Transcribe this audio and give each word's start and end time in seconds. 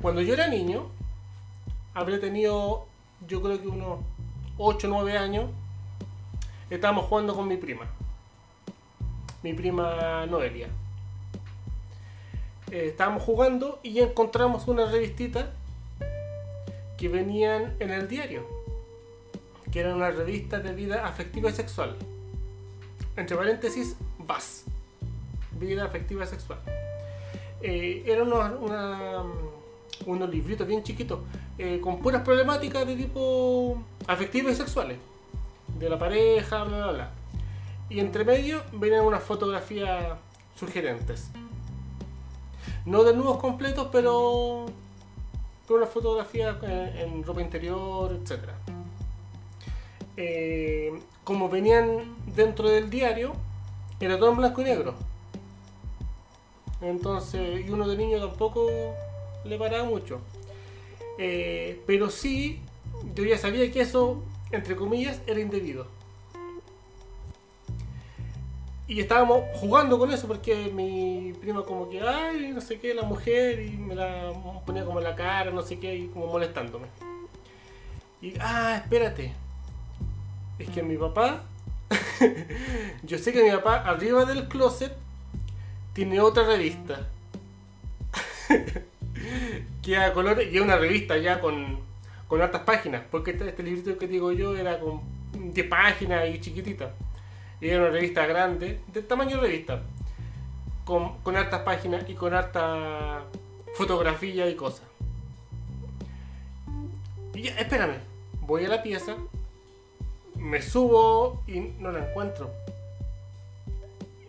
Cuando 0.00 0.20
yo 0.22 0.34
era 0.34 0.46
niño, 0.48 0.86
habría 1.94 2.20
tenido, 2.20 2.86
yo 3.26 3.42
creo 3.42 3.60
que 3.60 3.66
unos 3.68 4.00
8 4.58 4.86
o 4.86 4.90
9 4.90 5.18
años, 5.18 5.50
estábamos 6.70 7.06
jugando 7.06 7.34
con 7.34 7.48
mi 7.48 7.56
prima. 7.56 7.86
Mi 9.42 9.54
prima 9.54 10.26
Noelia. 10.26 10.68
Eh, 12.70 12.86
estábamos 12.88 13.22
jugando 13.22 13.80
y 13.82 13.98
encontramos 14.00 14.68
una 14.68 14.86
revistita 14.90 15.50
que 16.96 17.08
venían 17.08 17.74
en 17.80 17.90
el 17.90 18.08
diario. 18.08 18.46
Que 19.72 19.80
era 19.80 19.94
una 19.94 20.10
revista 20.10 20.60
de 20.60 20.72
vida 20.74 21.06
afectiva 21.06 21.50
y 21.50 21.52
sexual. 21.52 21.96
Entre 23.16 23.36
paréntesis, 23.36 23.96
VAS. 24.18 24.64
Vida 25.52 25.84
afectiva 25.84 26.24
y 26.24 26.26
sexual. 26.26 26.58
Eh, 27.62 28.04
eran 28.06 28.28
unos, 28.32 28.52
una- 28.60 29.24
unos 30.08 30.30
libritos 30.30 30.66
bien 30.66 30.82
chiquitos 30.82 31.20
eh, 31.58 31.80
con 31.82 32.00
puras 32.00 32.22
problemáticas 32.22 32.86
de 32.86 32.96
tipo 32.96 33.82
afectivas 34.06 34.54
y 34.54 34.56
sexuales. 34.56 34.98
De 35.78 35.88
la 35.88 35.98
pareja, 35.98 36.64
bla, 36.64 36.78
bla, 36.78 36.92
bla. 36.92 37.10
Y 37.90 38.00
entre 38.00 38.24
medio 38.24 38.62
venían 38.72 39.04
unas 39.04 39.22
fotografías 39.22 40.18
sugerentes. 40.58 41.30
No 42.84 43.04
desnudos 43.04 43.38
completos, 43.38 43.88
pero 43.92 44.66
con 45.66 45.76
una 45.76 45.86
fotografía 45.86 46.58
en, 46.62 46.70
en 46.70 47.22
ropa 47.22 47.42
interior, 47.42 48.12
etc. 48.12 48.48
Eh, 50.16 50.98
como 51.22 51.50
venían 51.50 52.16
dentro 52.34 52.68
del 52.68 52.88
diario, 52.88 53.34
era 54.00 54.18
todo 54.18 54.30
en 54.30 54.36
blanco 54.38 54.62
y 54.62 54.64
negro. 54.64 54.94
Entonces, 56.80 57.66
y 57.66 57.70
uno 57.70 57.86
de 57.86 57.96
niño 57.96 58.20
tampoco 58.20 58.66
le 59.44 59.58
paraba 59.58 59.84
mucho. 59.84 60.20
Eh, 61.18 61.82
pero 61.86 62.10
sí, 62.10 62.60
yo 63.14 63.24
ya 63.24 63.38
sabía 63.38 63.70
que 63.70 63.80
eso, 63.80 64.22
entre 64.52 64.76
comillas, 64.76 65.20
era 65.26 65.40
indebido. 65.40 65.86
Y 68.86 69.00
estábamos 69.00 69.42
jugando 69.54 69.98
con 69.98 70.10
eso 70.10 70.26
porque 70.26 70.70
mi 70.72 71.34
prima 71.40 71.62
como 71.62 71.90
que, 71.90 72.00
ay, 72.00 72.52
no 72.54 72.60
sé 72.62 72.78
qué, 72.78 72.94
la 72.94 73.02
mujer, 73.02 73.60
y 73.60 73.72
me 73.72 73.94
la 73.94 74.32
ponía 74.64 74.84
como 74.84 74.98
en 74.98 75.04
la 75.04 75.14
cara, 75.14 75.50
no 75.50 75.60
sé 75.60 75.78
qué, 75.78 75.94
y 75.94 76.06
como 76.06 76.26
molestándome. 76.28 76.86
Y, 78.22 78.32
ah, 78.40 78.80
espérate. 78.82 79.34
Es 80.58 80.70
que 80.70 80.82
mi 80.82 80.96
papá, 80.96 81.44
yo 83.02 83.18
sé 83.18 83.32
que 83.32 83.44
mi 83.44 83.50
papá 83.50 83.76
arriba 83.76 84.24
del 84.24 84.48
closet 84.48 84.96
tiene 85.92 86.20
otra 86.20 86.44
revista. 86.44 87.06
que 89.88 89.96
a 89.96 90.12
colores, 90.12 90.52
y 90.52 90.56
es 90.56 90.62
una 90.62 90.76
revista 90.76 91.16
ya 91.16 91.40
con, 91.40 91.78
con 92.26 92.42
hartas 92.42 92.62
páginas, 92.62 93.02
porque 93.10 93.30
este, 93.30 93.48
este 93.48 93.62
librito 93.62 93.96
que 93.96 94.06
digo 94.06 94.32
yo 94.32 94.54
era 94.54 94.78
con 94.78 95.00
10 95.32 95.66
páginas 95.66 96.28
y 96.28 96.40
chiquitita. 96.40 96.92
Y 97.60 97.68
era 97.68 97.80
una 97.84 97.90
revista 97.90 98.26
grande, 98.26 98.80
de 98.92 99.02
tamaño 99.02 99.36
de 99.36 99.48
revista, 99.48 99.82
con, 100.84 101.18
con 101.20 101.36
hartas 101.36 101.62
páginas 101.62 102.04
y 102.06 102.14
con 102.14 102.34
harta 102.34 103.24
fotografía 103.76 104.48
y 104.50 104.54
cosas. 104.54 104.86
Y 107.32 107.42
ya, 107.42 107.52
espérame, 107.58 107.96
voy 108.42 108.66
a 108.66 108.68
la 108.68 108.82
pieza, 108.82 109.16
me 110.36 110.60
subo 110.60 111.42
y 111.46 111.60
no 111.60 111.92
la 111.92 112.06
encuentro. 112.10 112.50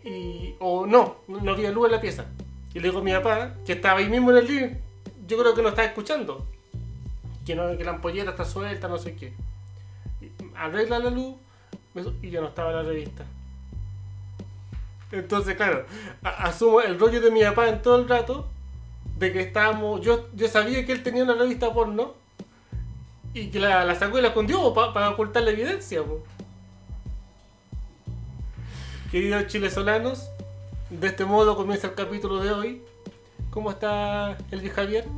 Y, 0.04 0.54
o 0.58 0.86
no, 0.86 1.16
no 1.28 1.52
había 1.52 1.70
luz 1.70 1.86
en 1.86 1.92
la 1.92 2.00
pieza. 2.00 2.24
Y 2.72 2.80
le 2.80 2.88
digo 2.88 3.00
a 3.00 3.02
mi 3.02 3.12
papá, 3.12 3.56
que 3.66 3.74
estaba 3.74 3.98
ahí 3.98 4.08
mismo 4.08 4.30
en 4.30 4.36
el 4.38 4.46
living, 4.46 4.89
yo 5.30 5.38
creo 5.38 5.54
que 5.54 5.62
no 5.62 5.68
estaba 5.68 5.86
escuchando. 5.86 6.44
Que, 7.46 7.54
no, 7.54 7.76
que 7.78 7.84
la 7.84 7.92
ampolleta 7.92 8.30
está 8.30 8.44
suelta, 8.44 8.88
no 8.88 8.98
sé 8.98 9.14
qué. 9.14 9.32
Arregla 10.56 10.98
la 10.98 11.10
luz 11.10 11.36
y 12.20 12.30
ya 12.30 12.40
no 12.40 12.48
estaba 12.48 12.72
la 12.72 12.82
revista. 12.82 13.24
Entonces, 15.12 15.56
claro, 15.56 15.86
asumo 16.22 16.80
el 16.80 16.98
rollo 16.98 17.20
de 17.20 17.30
mi 17.30 17.42
papá 17.42 17.68
en 17.68 17.80
todo 17.80 17.96
el 18.00 18.08
rato 18.08 18.48
de 19.18 19.32
que 19.32 19.40
estábamos. 19.40 20.00
Yo, 20.00 20.28
yo 20.34 20.48
sabía 20.48 20.84
que 20.84 20.92
él 20.92 21.02
tenía 21.02 21.22
una 21.22 21.34
revista 21.34 21.72
porno 21.72 22.14
y 23.32 23.50
que 23.50 23.60
la, 23.60 23.84
la 23.84 23.94
sacó 23.94 24.18
y 24.18 24.22
la 24.22 24.28
escondió 24.28 24.74
para 24.74 25.10
ocultar 25.10 25.44
la 25.44 25.50
evidencia. 25.50 26.02
po. 26.02 26.24
Queridos 29.12 29.46
chilesolanos, 29.46 30.28
de 30.90 31.06
este 31.06 31.24
modo 31.24 31.56
comienza 31.56 31.86
el 31.86 31.94
capítulo 31.94 32.38
de 32.40 32.50
hoy. 32.52 32.82
¿Cómo 33.50 33.72
está 33.72 34.38
el 34.52 34.70
Javier? 34.70 35.08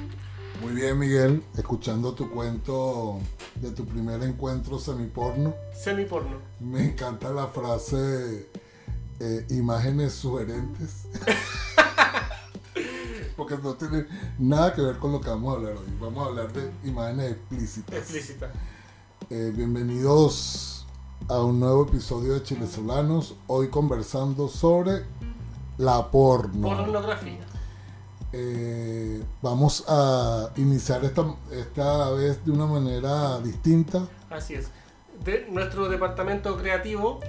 Muy 0.63 0.73
bien, 0.73 0.99
Miguel, 0.99 1.45
escuchando 1.55 2.15
tu 2.15 2.31
cuento 2.31 3.19
de 3.57 3.73
tu 3.73 3.85
primer 3.85 4.23
encuentro 4.23 4.79
semiporno. 4.79 5.55
Semi-porno. 5.75 6.39
Me 6.59 6.83
encanta 6.83 7.31
la 7.31 7.49
frase 7.49 8.49
eh, 9.21 9.47
imágenes 9.51 10.15
sugerentes. 10.15 11.09
Porque 13.37 13.59
no 13.59 13.75
tiene 13.75 14.07
nada 14.39 14.73
que 14.73 14.81
ver 14.81 14.99
con 14.99 15.13
lo 15.13 15.21
que 15.21 15.29
vamos 15.29 15.53
a 15.53 15.57
hablar 15.59 15.73
hoy. 15.73 15.95
Vamos 16.01 16.25
a 16.25 16.29
hablar 16.31 16.53
de 16.55 16.73
imágenes 16.89 17.33
explícitas. 17.33 17.97
Explícita. 17.97 18.51
Eh, 19.29 19.53
bienvenidos 19.55 20.87
a 21.29 21.43
un 21.43 21.61
nuevo 21.61 21.87
episodio 21.87 22.33
de 22.33 22.43
Chilesolanos. 22.43 23.35
Hoy 23.47 23.69
conversando 23.69 24.49
sobre 24.49 25.05
la 25.77 26.11
porno. 26.11 26.69
Pornografía. 26.69 27.52
Eh, 28.33 29.23
vamos 29.43 29.85
a 29.89 30.51
iniciar 30.57 31.05
esta, 31.05 31.35
esta 31.51 32.11
vez 32.13 32.43
de 32.45 32.51
una 32.51 32.67
manera 32.67 33.39
distinta. 33.41 34.09
Así 34.31 34.55
es. 34.55 34.71
De 35.23 35.47
nuestro 35.51 35.89
departamento 35.89 36.57
creativo, 36.57 37.21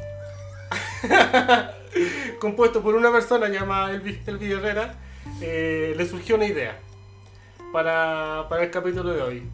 compuesto 2.40 2.82
por 2.82 2.96
una 2.96 3.12
persona 3.12 3.50
llamada 3.50 3.92
Elvi, 3.92 4.22
Elvi 4.26 4.52
Herrera, 4.52 4.96
eh, 5.42 5.94
le 5.98 6.08
surgió 6.08 6.36
una 6.36 6.46
idea 6.46 6.80
para, 7.74 8.48
para 8.50 8.64
el 8.64 8.72
capítulo 8.72 9.14
de 9.14 9.22
hoy. 9.22 9.50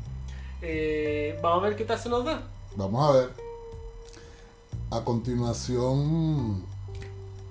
Eh, 0.61 1.39
vamos 1.41 1.63
a 1.63 1.67
ver 1.69 1.75
qué 1.75 1.85
tal 1.85 1.97
se 1.97 2.09
nos 2.09 2.23
da. 2.25 2.43
Vamos 2.75 3.09
a 3.09 3.17
ver. 3.17 3.29
A 4.91 5.03
continuación, 5.03 6.63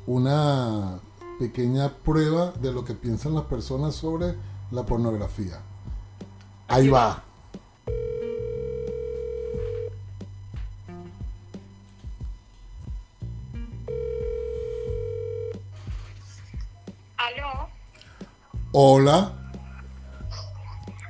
una 0.06 1.00
pequeña 1.38 1.88
prueba 1.90 2.50
de 2.60 2.72
lo 2.72 2.84
que 2.84 2.94
piensan 2.94 3.34
las 3.34 3.44
personas 3.44 3.94
sobre 3.94 4.34
la 4.70 4.84
pornografía. 4.84 5.60
Ahí 6.68 6.88
va. 6.88 7.22
Aló. 17.16 17.68
Hola, 18.72 19.32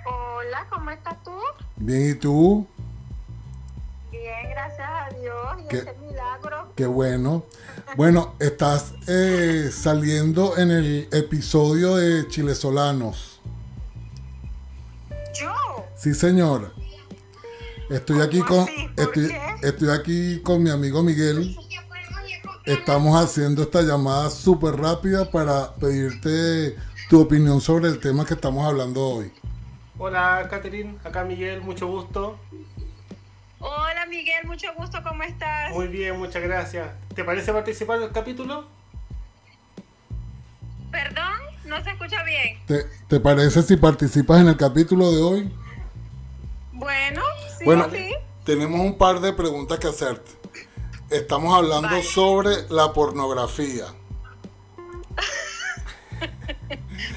Hola, 0.07 0.67
¿cómo 0.71 0.91
estás 0.91 1.23
tú? 1.23 1.33
bien, 1.77 2.11
¿y 2.11 2.15
tú? 2.15 2.67
Bien, 4.11 4.51
gracias 4.51 4.89
a 4.89 5.09
Dios. 5.19 5.59
Y 5.65 5.69
¿Qué? 5.69 5.85
Qué 6.79 6.87
bueno. 6.87 7.45
Bueno, 7.97 8.37
estás 8.39 8.95
eh, 9.09 9.69
saliendo 9.73 10.57
en 10.57 10.71
el 10.71 11.09
episodio 11.11 11.97
de 11.97 12.29
Chilesolanos. 12.29 13.41
¿Yo? 15.35 15.51
Sí, 15.97 16.15
señor. 16.15 16.73
Estoy 17.91 18.21
aquí 18.21 18.39
¿Cómo 18.43 18.65
con 18.65 18.69
estoy, 18.97 19.29
estoy 19.61 19.89
aquí 19.91 20.39
con 20.45 20.63
mi 20.63 20.71
amigo 20.71 21.03
Miguel. 21.03 21.57
Estamos 22.65 23.21
haciendo 23.21 23.63
esta 23.63 23.83
llamada 23.83 24.31
súper 24.31 24.77
rápida 24.77 25.29
para 25.33 25.75
pedirte 25.75 26.77
tu 27.11 27.21
opinión 27.21 27.61
sobre 27.61 27.89
el 27.89 27.99
tema 27.99 28.25
que 28.25 28.35
estamos 28.35 28.65
hablando 28.65 29.05
hoy. 29.05 29.33
Hola, 29.99 30.47
Catherine. 30.49 30.97
Acá 31.03 31.25
Miguel, 31.25 31.61
mucho 31.61 31.89
gusto. 31.89 32.39
Miguel, 34.09 34.47
mucho 34.47 34.69
gusto, 34.77 34.99
¿cómo 35.03 35.23
estás? 35.23 35.71
Muy 35.73 35.89
bien, 35.89 36.19
muchas 36.19 36.43
gracias. 36.43 36.89
¿Te 37.15 37.25
parece 37.25 37.53
participar 37.53 37.99
del 38.01 38.11
capítulo? 38.13 38.67
Perdón, 40.91 41.33
no 41.67 41.83
se 41.85 41.91
escucha 41.91 42.23
bien. 42.25 42.59
¿Te, 42.67 42.85
te 43.09 43.21
parece 43.21 43.63
si 43.63 43.77
participas 43.77 44.41
en 44.41 44.49
el 44.49 44.57
capítulo 44.57 45.11
de 45.13 45.23
hoy? 45.23 45.53
Bueno, 46.73 47.23
sí, 47.59 47.65
Bueno, 47.65 47.89
sí. 47.93 48.11
tenemos 48.45 48.81
un 48.81 48.97
par 48.97 49.21
de 49.21 49.33
preguntas 49.33 49.79
que 49.79 49.89
hacerte. 49.89 50.31
Estamos 51.11 51.55
hablando 51.55 51.89
Vale. 51.89 52.03
sobre 52.03 52.69
la 52.71 52.93
pornografía. 52.93 53.87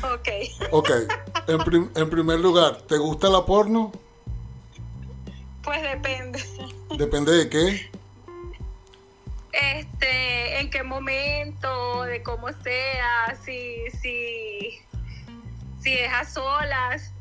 Ok. 0.03 0.27
Ok, 0.71 0.89
en, 1.47 1.57
prim- 1.59 1.89
en 1.95 2.09
primer 2.09 2.39
lugar, 2.39 2.77
¿te 2.83 2.97
gusta 2.97 3.29
la 3.29 3.45
porno? 3.45 3.91
Pues 5.63 5.81
depende. 5.81 6.43
Depende 6.97 7.31
de 7.31 7.49
qué. 7.49 7.91
Este, 9.51 10.59
en 10.59 10.69
qué 10.69 10.83
momento, 10.83 12.03
de 12.03 12.23
cómo 12.23 12.47
sea, 12.63 13.35
si, 13.43 13.89
si, 14.01 14.79
si 15.81 15.93
es 15.93 16.11
a 16.13 16.25
solas. 16.25 17.11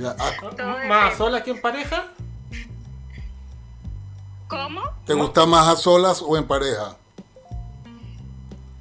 Ya, 0.00 0.14
ah, 0.18 0.32
¿Más 0.42 0.56
depende. 0.56 1.16
sola 1.16 1.42
que 1.42 1.50
en 1.50 1.60
pareja? 1.60 2.06
¿Cómo? 4.48 4.82
¿Te 5.06 5.14
gusta 5.14 5.46
más 5.46 5.66
a 5.68 5.76
solas 5.76 6.22
o 6.22 6.36
en 6.36 6.46
pareja? 6.46 6.96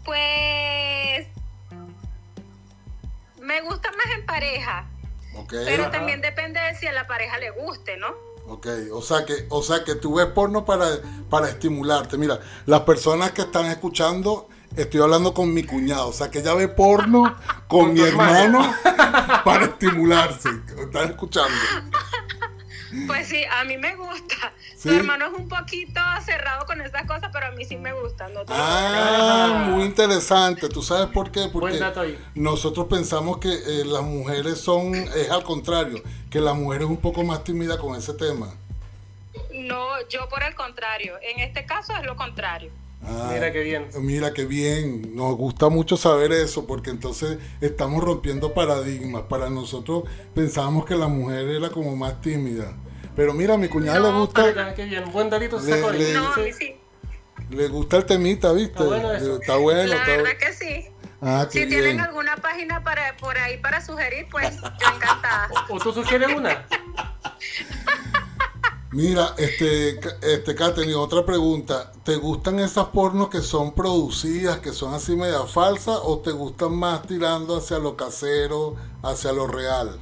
Pues 0.04 1.28
me 3.40 3.62
gusta 3.62 3.90
más 3.92 4.08
en 4.18 4.26
pareja, 4.26 4.86
Ok. 5.36 5.54
pero 5.66 5.84
Ajá. 5.84 5.92
también 5.92 6.22
depende 6.22 6.60
de 6.60 6.76
si 6.76 6.88
a 6.88 6.92
la 6.92 7.08
pareja 7.08 7.38
le 7.38 7.52
guste, 7.52 7.98
¿no? 7.98 8.31
Ok, 8.52 8.68
o 8.92 9.02
sea 9.02 9.26
que, 9.26 9.46
o 9.48 9.64
sea 9.64 9.86
que 9.86 9.96
tú 9.96 10.16
ves 10.16 10.26
porno 10.26 10.66
para, 10.66 10.86
para 11.30 11.48
estimularte. 11.48 12.18
Mira, 12.18 12.42
las 12.66 12.82
personas 12.82 13.32
que 13.32 13.44
están 13.44 13.68
escuchando, 13.68 14.50
estoy 14.76 15.00
hablando 15.00 15.34
con 15.34 15.54
mi 15.54 15.64
cuñado, 15.64 16.10
o 16.10 16.14
sea 16.14 16.30
que 16.30 16.40
ella 16.40 16.54
ve 16.54 16.68
porno 16.68 17.34
con 17.70 17.86
Con 17.86 17.94
mi 17.94 18.02
tu 18.02 18.06
hermano 18.08 18.76
para 19.46 19.68
estimularse. 19.68 20.50
¿Están 20.78 21.12
escuchando? 21.12 21.58
Pues 23.08 23.30
sí, 23.30 23.42
a 23.46 23.64
mí 23.64 23.78
me 23.78 23.96
gusta. 23.96 24.54
Sí. 24.82 24.90
Tu 24.90 24.96
hermano 24.96 25.28
es 25.28 25.34
un 25.38 25.48
poquito 25.48 26.02
cerrado 26.26 26.66
con 26.66 26.82
esas 26.82 27.04
cosas, 27.06 27.30
pero 27.32 27.46
a 27.46 27.52
mí 27.52 27.64
sí 27.66 27.78
me 27.78 27.94
gustan. 27.94 28.34
No 28.34 28.40
Ah, 28.48 29.68
muy 29.70 29.84
interesante. 29.84 30.70
¿Tú 30.70 30.82
sabes 30.82 31.06
por 31.14 31.30
qué? 31.32 31.50
Porque 31.54 31.68
Buen 31.78 31.80
dato 31.80 32.00
ahí. 32.02 32.18
nosotros 32.34 32.88
pensamos 32.88 33.38
que 33.38 33.54
eh, 33.54 33.86
las 33.86 34.02
mujeres 34.02 34.60
son, 34.60 34.96
es 34.96 35.30
al 35.30 35.44
contrario, 35.44 36.02
que 36.32 36.42
la 36.42 36.56
mujer 36.56 36.82
es 36.82 36.88
un 36.88 36.98
poco 36.98 37.24
más 37.24 37.44
tímida 37.44 37.78
con 37.78 37.96
ese 37.96 38.14
tema. 38.16 38.48
No, 39.54 39.86
yo 40.10 40.28
por 40.30 40.42
el 40.42 40.56
contrario. 40.56 41.14
En 41.22 41.42
este 41.42 41.64
caso 41.68 41.94
es 41.96 42.04
lo 42.04 42.16
contrario. 42.16 42.72
Ah, 43.06 43.30
Mira 43.34 43.52
qué 43.52 43.62
bien. 43.62 43.88
Mira 44.00 44.34
qué 44.34 44.46
bien, 44.46 45.16
nos 45.16 45.36
gusta 45.36 45.70
mucho 45.70 45.96
saber 45.96 46.32
eso 46.32 46.66
porque 46.66 46.90
entonces 46.90 47.38
estamos 47.60 48.04
rompiendo 48.04 48.54
paradigmas. 48.56 49.24
Para 49.30 49.48
nosotros 49.52 50.06
pensábamos 50.34 50.86
que 50.86 50.96
la 50.96 51.08
mujer 51.08 51.48
era 51.50 51.70
como 51.70 51.96
más 51.96 52.20
tímida. 52.22 52.74
Pero 53.16 53.34
mira, 53.34 53.56
a 53.56 53.58
mi 53.58 53.68
cuñada 53.68 54.00
le 54.00 54.12
gusta, 54.12 54.44
bien. 54.86 55.12
Buen 55.12 55.30
Le- 55.98 56.14
No, 56.14 56.34
Sí. 56.58 56.76
gusta 57.68 57.98
el 57.98 58.06
temita, 58.06 58.52
¿viste? 58.54 58.72
Está 58.72 58.84
bueno 58.86 59.12
eso. 59.12 59.36
Está 59.42 59.56
bueno, 59.58 59.84
La 59.84 59.96
está 59.98 60.08
verdad 60.12 60.32
bu- 60.32 60.38
que 60.38 60.54
sí. 60.54 60.88
Ah, 61.22 61.48
qué 61.52 61.64
Si 61.64 61.68
tienen 61.68 61.84
bien. 61.98 62.00
alguna 62.02 62.36
página 62.38 62.84
para, 62.84 63.16
por 63.18 63.38
ahí 63.38 63.58
para 63.58 63.86
sugerir, 63.86 64.28
pues 64.32 64.56
yo 64.62 64.68
encantada. 64.96 65.50
¿O 65.70 65.78
tú 65.80 65.92
sugieres 65.94 66.30
una? 66.36 66.66
Mira, 68.92 69.36
este, 69.38 70.00
este, 70.22 70.56
Katherine, 70.56 70.96
otra 70.96 71.26
pregunta. 71.26 71.92
¿Te 72.04 72.16
gustan 72.18 72.60
esas 72.60 72.88
pornos 72.88 73.30
que 73.30 73.40
son 73.42 73.74
producidas, 73.74 74.60
que 74.60 74.74
son 74.74 74.94
así 74.94 75.16
media 75.16 75.44
falsas, 75.46 76.00
o 76.04 76.20
te 76.20 76.32
gustan 76.32 76.76
más 76.76 77.04
tirando 77.04 77.56
hacia 77.58 77.78
lo 77.80 77.96
casero, 77.96 78.76
hacia 79.04 79.32
lo 79.32 79.48
real? 79.48 79.98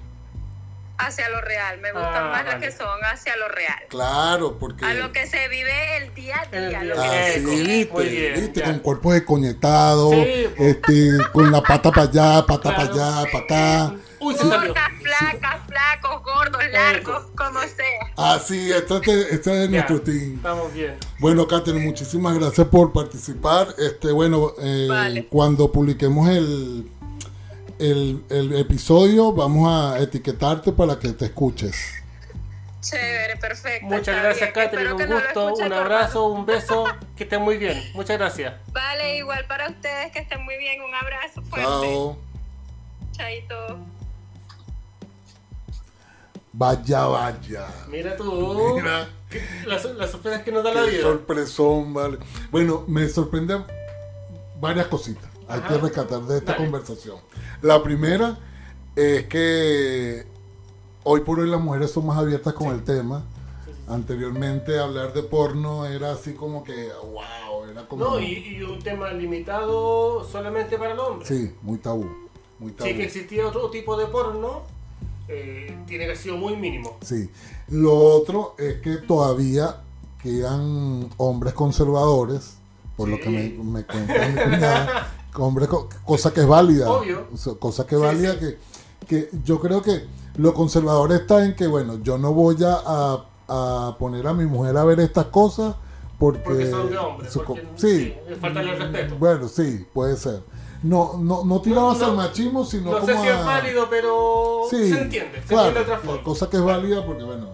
Hacia 1.02 1.30
lo 1.30 1.40
real. 1.42 1.80
Me 1.80 1.92
gustan 1.94 2.14
Ah, 2.14 2.30
más 2.30 2.46
las 2.46 2.56
vale. 2.56 2.66
que 2.68 2.72
son 2.72 3.00
hacia 3.06 3.36
lo 3.38 3.48
real. 3.48 3.80
Claro, 3.90 4.58
porque... 4.60 4.84
A 4.86 4.94
lo 4.94 5.12
que 5.14 5.26
se 5.28 5.48
vive 5.48 5.98
el 5.98 6.14
día 6.14 6.38
a 6.42 6.44
El 6.56 6.70
día. 6.70 6.80
día 6.82 6.84
lo 6.84 7.02
que. 7.02 7.08
Así, 7.08 7.40
Muy 7.40 7.62
viste, 7.64 8.04
bien, 8.04 8.34
viste, 8.36 8.60
ya. 8.60 8.66
con 8.66 8.80
cuerpos 8.80 9.14
desconectados, 9.14 10.12
Sí, 10.14 10.48
este, 10.58 11.10
con 11.32 11.52
la 11.52 11.62
pata 11.62 11.90
para 11.92 12.04
allá, 12.10 12.46
pata 12.46 12.76
para 12.76 12.84
allá, 12.92 13.32
para 13.32 13.44
acá. 13.46 13.96
Uy, 14.20 14.36
se. 14.36 14.44
Gordas, 14.44 14.90
flacas, 15.02 15.62
flacos, 15.68 16.24
gordos, 16.24 16.62
largos, 16.70 17.24
como 17.38 17.60
sea. 17.62 18.34
Así, 18.36 18.70
este, 18.70 18.96
es 18.96 19.02
de- 19.02 19.22
este 19.36 19.64
es 19.64 19.70
Ya, 19.70 19.76
nuestro 19.78 20.02
team. 20.02 20.36
Estamos 20.36 20.74
bien. 20.74 20.98
Bueno, 21.20 21.48
Katherine, 21.48 21.86
muchísimas 21.86 22.38
gracias 22.38 22.68
por 22.68 22.92
participar. 22.92 23.70
Este, 23.78 24.12
bueno, 24.12 24.52
eh, 24.62 24.88
Vale. 24.90 25.28
cuando 25.28 25.72
publiquemos 25.72 26.28
el, 26.28 26.92
el, 27.80 28.24
el 28.30 28.56
episodio, 28.58 29.32
vamos 29.34 29.68
a 29.68 30.00
etiquetarte 30.00 30.72
para 30.72 31.00
que 31.00 31.10
te 31.10 31.26
escuches. 31.26 32.00
Chévere, 32.82 33.36
perfecto. 33.38 33.88
Muchas 33.88 34.22
gracias. 34.24 34.52
Catherine. 34.52 34.94
Un 34.94 35.06
gusto, 35.08 35.54
un 35.54 35.74
abrazo, 35.74 36.28
un 36.28 36.46
beso. 36.46 36.86
Que 37.16 37.24
estén 37.24 37.42
muy 37.42 37.58
bien. 37.58 37.82
Muchas 37.94 38.18
gracias. 38.18 38.54
Vale, 38.72 39.18
igual 39.18 39.46
para 39.48 39.70
ustedes, 39.70 40.12
que 40.12 40.20
estén 40.20 40.44
muy 40.46 40.58
bien. 40.58 40.82
Un 40.82 40.94
abrazo 40.96 41.42
fuerte. 41.42 41.88
Chao. 41.88 42.18
Chaito. 43.12 43.80
Vaya, 46.54 47.06
vaya. 47.06 47.68
Mira 47.90 48.16
tú. 48.16 48.76
Mira. 48.76 49.10
Las, 49.66 49.86
las 49.86 50.10
sorpresas 50.12 50.42
que 50.42 50.52
nos 50.52 50.64
da 50.64 50.74
la 50.74 50.84
vida. 50.84 51.02
sorpresón, 51.02 51.94
vale. 51.94 52.18
Bueno, 52.50 52.86
me 52.88 53.08
sorprenden 53.08 53.64
varias 54.60 54.88
cositas. 54.88 55.29
Hay 55.50 55.60
Ajá. 55.60 55.68
que 55.68 55.78
rescatar 55.80 56.22
de 56.22 56.38
esta 56.38 56.54
Dale. 56.54 56.64
conversación. 56.66 57.18
La 57.62 57.82
primera 57.84 58.38
es 58.96 59.26
que 59.26 60.26
hoy 61.04 61.22
por 61.22 61.40
hoy 61.40 61.50
las 61.50 61.60
mujeres 61.60 61.92
son 61.92 62.06
más 62.06 62.18
abiertas 62.18 62.54
con 62.54 62.68
el 62.68 62.84
tema. 62.84 63.24
Anteriormente 63.88 64.78
hablar 64.78 65.14
de 65.14 65.24
porno 65.24 65.86
era 65.88 66.12
así 66.12 66.34
como 66.34 66.64
que, 66.64 66.90
wow, 67.12 67.66
era 67.72 67.88
como... 67.88 68.06
No, 68.06 68.20
y, 68.20 68.34
y 68.58 68.62
un 68.62 68.78
tema 68.80 69.12
limitado 69.12 70.24
solamente 70.30 70.78
para 70.78 70.92
el 70.94 71.00
hombre. 71.00 71.28
Sí, 71.28 71.52
muy 71.64 71.80
tabú. 71.80 72.08
Muy 72.60 72.72
tabú. 72.72 72.88
Si 72.90 72.96
que 72.96 73.06
existía 73.06 73.48
otro 73.48 73.72
tipo 73.72 73.98
de 73.98 74.06
porno, 74.06 74.62
eh, 75.28 75.76
tiene 75.88 76.04
que 76.04 76.12
haber 76.12 76.18
sido 76.18 76.38
muy 76.38 76.56
mínimo. 76.56 76.98
Sí. 77.02 77.30
Lo 77.70 77.96
otro 77.98 78.54
es 78.60 78.76
que 78.82 78.98
todavía 78.98 79.78
quedan 80.22 81.10
hombres 81.18 81.54
conservadores, 81.56 82.58
por 82.96 83.08
lo 83.10 83.16
Sí. 83.18 83.24
que 83.24 83.30
me, 83.32 83.50
me 83.64 83.84
cuenta 83.86 84.28
mi 84.28 84.36
cuñada, 84.36 85.14
hombres 85.38 85.68
co- 85.68 85.88
cosa 86.06 86.32
que 86.34 86.42
es 86.42 86.48
válida. 86.48 86.90
Obvio. 86.90 87.28
Cosa 87.60 87.86
que 87.86 87.96
es 87.96 88.02
Sí, 88.02 88.08
válida 88.08 88.34
sí. 88.34 88.40
Que, 88.40 88.58
que 89.08 89.30
yo 89.44 89.60
creo 89.60 89.82
que 89.82 90.06
lo 90.38 90.54
conservador 90.54 91.12
está 91.12 91.44
en 91.46 91.56
que, 91.56 91.68
bueno, 91.68 92.00
yo 92.04 92.18
no 92.18 92.34
voy 92.34 92.58
a, 92.64 93.26
a- 93.48 93.96
poner 93.98 94.28
a 94.28 94.34
mi 94.34 94.46
mujer 94.46 94.78
a 94.78 94.84
ver 94.84 95.00
estas 95.00 95.26
cosas 95.26 95.76
porque... 96.20 96.40
Porque 96.44 96.70
son 96.70 96.90
de 96.90 96.98
hombres. 96.98 97.34
Porque, 97.46 97.68
sí. 97.76 98.14
faltarle 98.40 98.74
el 98.74 98.80
respeto. 98.80 99.16
Bueno, 99.18 99.48
sí, 99.48 99.86
puede 99.94 100.18
ser. 100.18 100.44
No, 100.84 101.14
no, 101.18 101.44
no 101.44 101.62
no, 101.66 102.06
el 102.08 102.16
machismo, 102.16 102.64
sino 102.66 102.92
No 102.92 103.00
como 103.00 103.06
sé 103.08 103.18
si 103.20 103.28
es 103.28 103.46
válido, 103.46 103.88
pero 103.90 104.62
Sí, 104.70 104.90
se 104.94 105.02
entiende. 105.02 105.42
Se 105.42 105.48
claro, 105.48 105.68
entiende 105.70 105.90
de 105.90 105.96
otra 105.96 106.06
forma. 106.06 106.24
cosa 106.24 106.50
que 106.50 106.58
es 106.58 106.64
válida 106.64 107.06
porque, 107.06 107.24
bueno, 107.24 107.48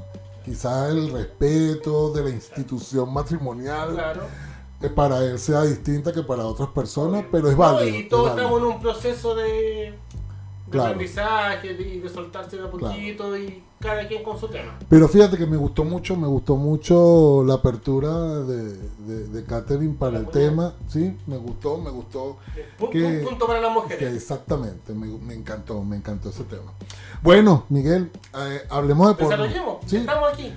quizás 0.43 0.89
el 0.91 1.11
respeto 1.11 2.11
de 2.11 2.23
la 2.23 2.29
institución 2.29 3.11
matrimonial 3.11 3.93
Claro. 3.93 4.21
Eh, 4.85 4.89
para 4.89 5.19
él 5.23 5.37
sea 5.39 5.61
distinta 5.63 6.11
que 6.13 6.23
para 6.23 6.45
otras 6.45 6.69
personas, 6.69 7.25
pero 7.31 7.47
es 7.49 7.53
No, 7.57 7.59
válido. 7.59 7.95
y 7.97 8.01
es 8.03 8.09
todos 8.09 8.29
estamos 8.31 8.59
en 8.59 8.65
un 8.67 8.79
proceso 8.79 9.35
de, 9.35 9.43
de 9.45 9.93
Claro. 10.69 10.89
aprendizaje 10.93 11.71
y 11.73 11.99
de, 11.99 12.09
soltarse 12.09 12.57
de 12.57 12.63
a 12.65 12.71
poquito 12.71 13.37
y 13.37 13.63
cada 13.79 14.07
quien 14.07 14.23
con 14.23 14.39
su 14.39 14.47
tema. 14.47 14.77
Pero 14.89 15.07
fíjate 15.07 15.37
que 15.37 15.45
me 15.45 15.57
gustó 15.57 15.83
mucho, 15.83 16.15
me 16.15 16.25
gustó 16.27 16.55
mucho 16.55 17.43
la 17.45 17.55
apertura 17.55 18.09
de, 18.39 18.73
de, 18.73 19.27
de 19.27 19.43
Catherine 19.45 19.93
para 19.99 20.17
el 20.17 20.23
Muy 20.23 20.33
bien. 20.33 20.49
tema, 20.49 20.73
sí, 20.87 21.15
me 21.27 21.37
gustó, 21.37 21.77
me 21.77 21.91
gustó. 21.91 22.37
Que- 22.91 23.19
un 23.19 23.25
punto 23.29 23.45
para 23.45 23.61
las 23.61 23.69
que 23.69 23.75
mujeres. 23.79 24.13
exactamente, 24.15 24.93
me, 24.93 25.05
me 25.07 25.35
encantó, 25.35 25.83
me 25.83 25.97
encantó 25.97 26.29
ese 26.29 26.45
tema. 26.45 26.71
Bueno, 27.21 27.65
Miguel, 27.69 28.09
eh, 28.35 28.61
hablemos 28.69 29.07
de 29.09 29.13
porno. 29.15 29.29
Desarrollemos. 29.43 29.77
Sí, 29.85 29.97
Estamos 29.97 30.33
aquí. 30.33 30.51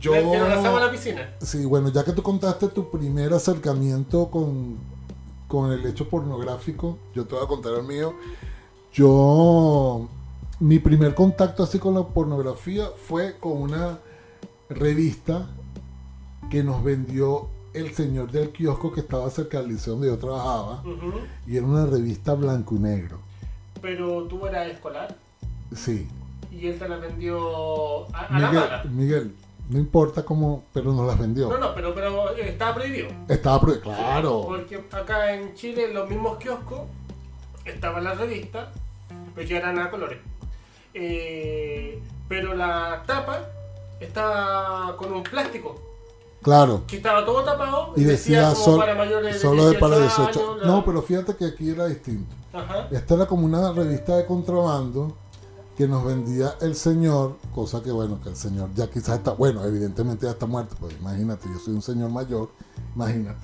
Yo... 0.00 0.12
Lanzamos 0.14 0.80
a 0.82 0.86
la 0.86 0.90
piscina. 0.90 1.30
Sí, 1.40 1.64
bueno, 1.64 1.88
ya 1.90 2.04
que 2.04 2.12
tú 2.12 2.22
contaste 2.22 2.68
tu 2.68 2.90
primer 2.90 3.32
acercamiento 3.32 4.30
con, 4.30 4.76
con 5.46 5.70
el 5.72 5.84
hecho 5.86 6.08
pornográfico, 6.08 6.98
yo 7.14 7.26
te 7.26 7.34
voy 7.34 7.44
a 7.44 7.46
contar 7.48 7.72
el 7.74 7.84
mío. 7.84 8.14
Yo, 8.92 10.08
mi 10.58 10.78
primer 10.78 11.14
contacto 11.14 11.62
así 11.62 11.78
con 11.78 11.94
la 11.94 12.02
pornografía 12.02 12.86
fue 13.06 13.36
con 13.38 13.52
una 13.62 13.98
revista 14.68 15.48
que 16.50 16.62
nos 16.64 16.82
vendió 16.82 17.48
el 17.72 17.94
señor 17.94 18.32
del 18.32 18.50
kiosco 18.50 18.92
que 18.92 19.00
estaba 19.00 19.30
cerca 19.30 19.60
del 19.60 19.68
liceo 19.68 19.92
donde 19.94 20.08
yo 20.08 20.18
trabajaba. 20.18 20.82
Y 21.46 21.56
era 21.56 21.66
una 21.66 21.86
revista 21.86 22.34
blanco 22.34 22.74
y 22.74 22.78
negro. 22.80 23.18
Pero 23.80 24.24
tú 24.24 24.44
eras 24.46 24.66
escolar 24.68 25.16
Sí. 25.74 26.08
y 26.50 26.66
él 26.66 26.78
te 26.78 26.88
la 26.88 26.96
vendió 26.96 28.12
a, 28.12 28.26
a 28.26 28.38
la 28.40 28.50
mala. 28.52 28.84
Miguel, 28.90 29.34
no 29.70 29.78
importa 29.78 30.24
cómo, 30.24 30.64
pero 30.72 30.92
nos 30.92 31.06
las 31.06 31.18
vendió. 31.18 31.48
No, 31.48 31.58
no, 31.58 31.74
pero, 31.74 31.94
pero 31.94 32.36
eh, 32.36 32.48
estaba 32.50 32.74
prohibido. 32.74 33.08
Estaba 33.28 33.60
pro- 33.60 33.80
claro. 33.80 34.42
Porque 34.46 34.84
acá 34.92 35.32
en 35.34 35.54
Chile, 35.54 35.86
en 35.86 35.94
los 35.94 36.08
mismos 36.08 36.38
kioscos, 36.38 36.80
estaba 37.64 38.00
la 38.00 38.14
revista, 38.14 38.70
pero 39.34 39.46
ya 39.48 39.58
eran 39.58 39.78
a 39.78 39.90
colores. 39.90 40.18
Eh, 40.94 42.02
pero 42.28 42.54
la 42.54 43.02
tapa 43.06 43.40
estaba 44.00 44.96
con 44.96 45.12
un 45.12 45.22
plástico, 45.22 45.80
Claro. 46.42 46.82
que 46.86 46.96
estaba 46.96 47.24
todo 47.24 47.44
tapado 47.44 47.92
Y 47.96 48.02
decía 48.04 48.54
sol- 48.54 48.78
para 48.78 48.94
mayores 48.94 49.34
de 49.34 49.40
solo 49.40 49.70
de 49.70 49.78
para 49.78 49.98
18 49.98 50.22
18. 50.32 50.52
años, 50.54 50.66
No, 50.66 50.84
pero 50.84 51.02
fíjate 51.02 51.36
que 51.36 51.44
aquí 51.44 51.70
era 51.70 51.86
distinto. 51.86 52.34
Ajá. 52.52 52.88
Esta 52.90 53.14
era 53.14 53.26
como 53.26 53.44
una 53.46 53.72
revista 53.72 54.16
de 54.16 54.26
contrabando 54.26 55.16
que 55.80 55.88
nos 55.88 56.04
vendía 56.04 56.56
el 56.60 56.74
señor, 56.76 57.38
cosa 57.54 57.82
que 57.82 57.90
bueno, 57.90 58.20
que 58.22 58.28
el 58.28 58.36
señor 58.36 58.68
ya 58.74 58.90
quizás 58.90 59.16
está, 59.16 59.30
bueno, 59.30 59.64
evidentemente 59.64 60.26
ya 60.26 60.32
está 60.32 60.44
muerto, 60.44 60.76
pues 60.78 60.94
imagínate, 61.00 61.48
yo 61.50 61.58
soy 61.58 61.72
un 61.72 61.80
señor 61.80 62.10
mayor, 62.10 62.50
imagínate. 62.94 63.38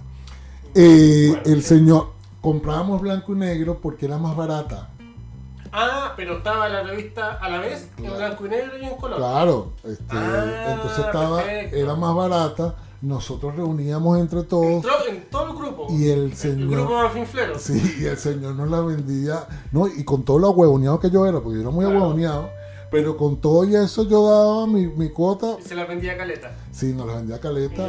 Eh, 0.74 1.28
Bueno, 1.30 1.42
el 1.46 1.62
señor, 1.62 2.10
comprábamos 2.42 3.00
blanco 3.00 3.32
y 3.32 3.36
negro 3.36 3.78
porque 3.80 4.04
era 4.04 4.18
más 4.18 4.36
barata. 4.36 4.90
Ah, 5.72 6.12
pero 6.14 6.36
estaba 6.36 6.68
la 6.68 6.82
revista 6.82 7.32
a 7.40 7.48
la 7.48 7.58
vez, 7.60 7.88
en 7.96 8.04
Claro. 8.04 8.16
blanco 8.18 8.44
y 8.44 8.48
negro 8.50 8.78
y 8.78 8.84
en 8.84 8.96
color. 8.96 9.16
Claro, 9.16 9.72
este, 9.84 10.04
Ah, 10.10 10.72
entonces 10.74 11.06
estaba, 11.06 11.36
perfecto. 11.38 11.76
era 11.76 11.94
más 11.94 12.14
barata, 12.14 12.74
nosotros 13.02 13.54
reuníamos 13.56 14.18
entre 14.18 14.42
todos 14.42 14.66
Entró 14.76 14.92
en 15.08 15.30
todo 15.30 15.50
el 15.50 15.56
grupo. 15.56 15.86
y 15.90 16.08
el 16.08 16.24
El 16.24 16.34
señor... 16.36 16.70
grupo 16.70 16.94
más 16.94 17.12
finflero. 17.12 17.58
Sí, 17.58 17.96
y 18.00 18.04
el 18.06 18.16
señor 18.16 18.54
nos 18.54 18.70
la 18.70 18.80
vendía, 18.80 19.46
no, 19.72 19.86
y 19.86 20.04
con 20.04 20.24
todo 20.24 20.38
lo 20.38 20.50
huevoneado 20.50 20.98
que 21.00 21.10
yo 21.10 21.26
era, 21.26 21.40
porque 21.40 21.56
yo 21.56 21.60
era 21.62 21.70
muy 21.70 21.84
Claro. 21.84 22.00
huevoneado, 22.00 22.48
pero 22.90 23.16
con 23.16 23.36
todo 23.40 23.64
y 23.64 23.74
eso 23.76 24.04
yo 24.08 24.26
daba 24.28 24.66
mi, 24.66 24.86
mi 24.86 25.10
cuota, 25.10 25.56
Y 25.58 25.62
se 25.68 25.74
la 25.74 25.84
vendía 25.84 26.12
a 26.12 26.16
caleta. 26.16 26.52
sí, 26.72 26.92
nos 26.94 27.06
la 27.06 27.16
vendía 27.16 27.38
caleta, 27.40 27.88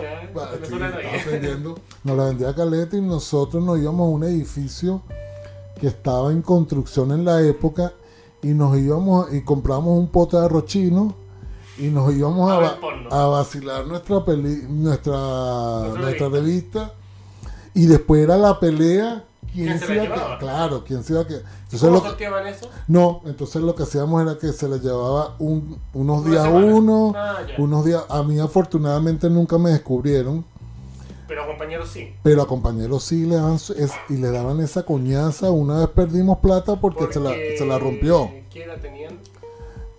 Mira, 0.72 0.98
sí, 1.24 1.30
vendiendo, 1.32 1.76
nos 2.04 2.18
la 2.18 2.26
vendía 2.26 2.54
caleta 2.54 2.98
y 2.98 3.02
nosotros 3.02 3.64
nos 3.64 3.80
íbamos 3.80 4.08
a 4.08 4.10
un 4.10 4.24
edificio 4.24 5.02
que 5.80 5.88
estaba 5.88 6.32
en 6.32 6.42
construcción 6.42 7.12
en 7.12 7.24
la 7.24 7.42
época 7.42 7.94
y 8.42 8.48
nos 8.50 8.78
íbamos 8.78 9.32
y 9.34 9.42
compramos 9.44 9.98
un 9.98 10.08
pote 10.08 10.38
de 10.38 10.46
arroz 10.46 10.66
chino 10.66 11.14
y 11.80 11.88
nos 11.90 12.14
íbamos 12.14 12.52
A 12.52 12.78
a, 13.12 13.24
a 13.24 13.28
vacilar 13.28 13.86
nuestra 13.86 14.24
peli, 14.26 14.64
nuestra, 14.70 15.14
Nuestra 15.18 16.02
nuestra 16.02 16.30
revista 16.30 16.94
y 17.74 17.86
después 17.86 18.24
era 18.24 18.38
la 18.38 18.60
pelea 18.60 19.24
quién, 19.54 19.68
¿Quién 19.68 19.80
se 19.80 19.86
se 19.88 19.96
la 19.96 20.04
iba 20.04 20.14
a 20.14 20.18
que- 20.18 20.22
llevaba? 20.22 20.40
claro 20.40 20.84
quién 20.84 21.04
se 21.04 21.14
iba 21.14 21.22
a 21.22 21.28
que 21.28 21.36
entonces 21.36 21.82
¿Cómo 21.90 22.00
sorteaban 22.02 22.48
eso? 22.48 22.70
no 22.88 23.22
entonces 23.26 23.62
lo 23.62 23.76
que 23.76 23.84
hacíamos 23.84 24.22
era 24.22 24.38
que 24.38 24.52
se 24.54 24.68
le 24.68 24.80
llevaba 24.80 25.36
un- 25.40 25.78
unos 25.94 26.22
Una 26.22 26.30
días 26.32 26.44
semana. 26.44 26.66
uno 26.76 27.14
Ah, 27.16 27.38
unos 27.58 27.86
días 27.86 28.04
a 28.10 28.24
mí 28.24 28.40
afortunadamente 28.40 29.30
nunca 29.30 29.58
me 29.58 29.70
descubrieron 29.72 30.44
Pero 31.28 31.46
compañeros 31.46 31.90
sí. 31.90 32.14
pero 32.24 32.42
a 32.42 32.48
compañeros 32.48 33.04
sí 33.04 33.26
le 33.26 33.36
daban 33.36 33.56
es- 33.56 33.92
y 34.10 34.14
le 34.18 34.32
daban 34.32 34.60
esa 34.62 34.84
coñaza 34.84 35.52
una 35.52 35.80
vez 35.80 35.90
perdimos 35.90 36.40
plata 36.40 36.78
porque, 36.80 37.12
se, 37.14 37.20
la, 37.20 37.32
se 37.58 37.66
la 37.66 37.78
rompió 37.78 38.30
¿Qué 38.52 38.64
edad 38.64 38.78
tenían? 38.82 39.20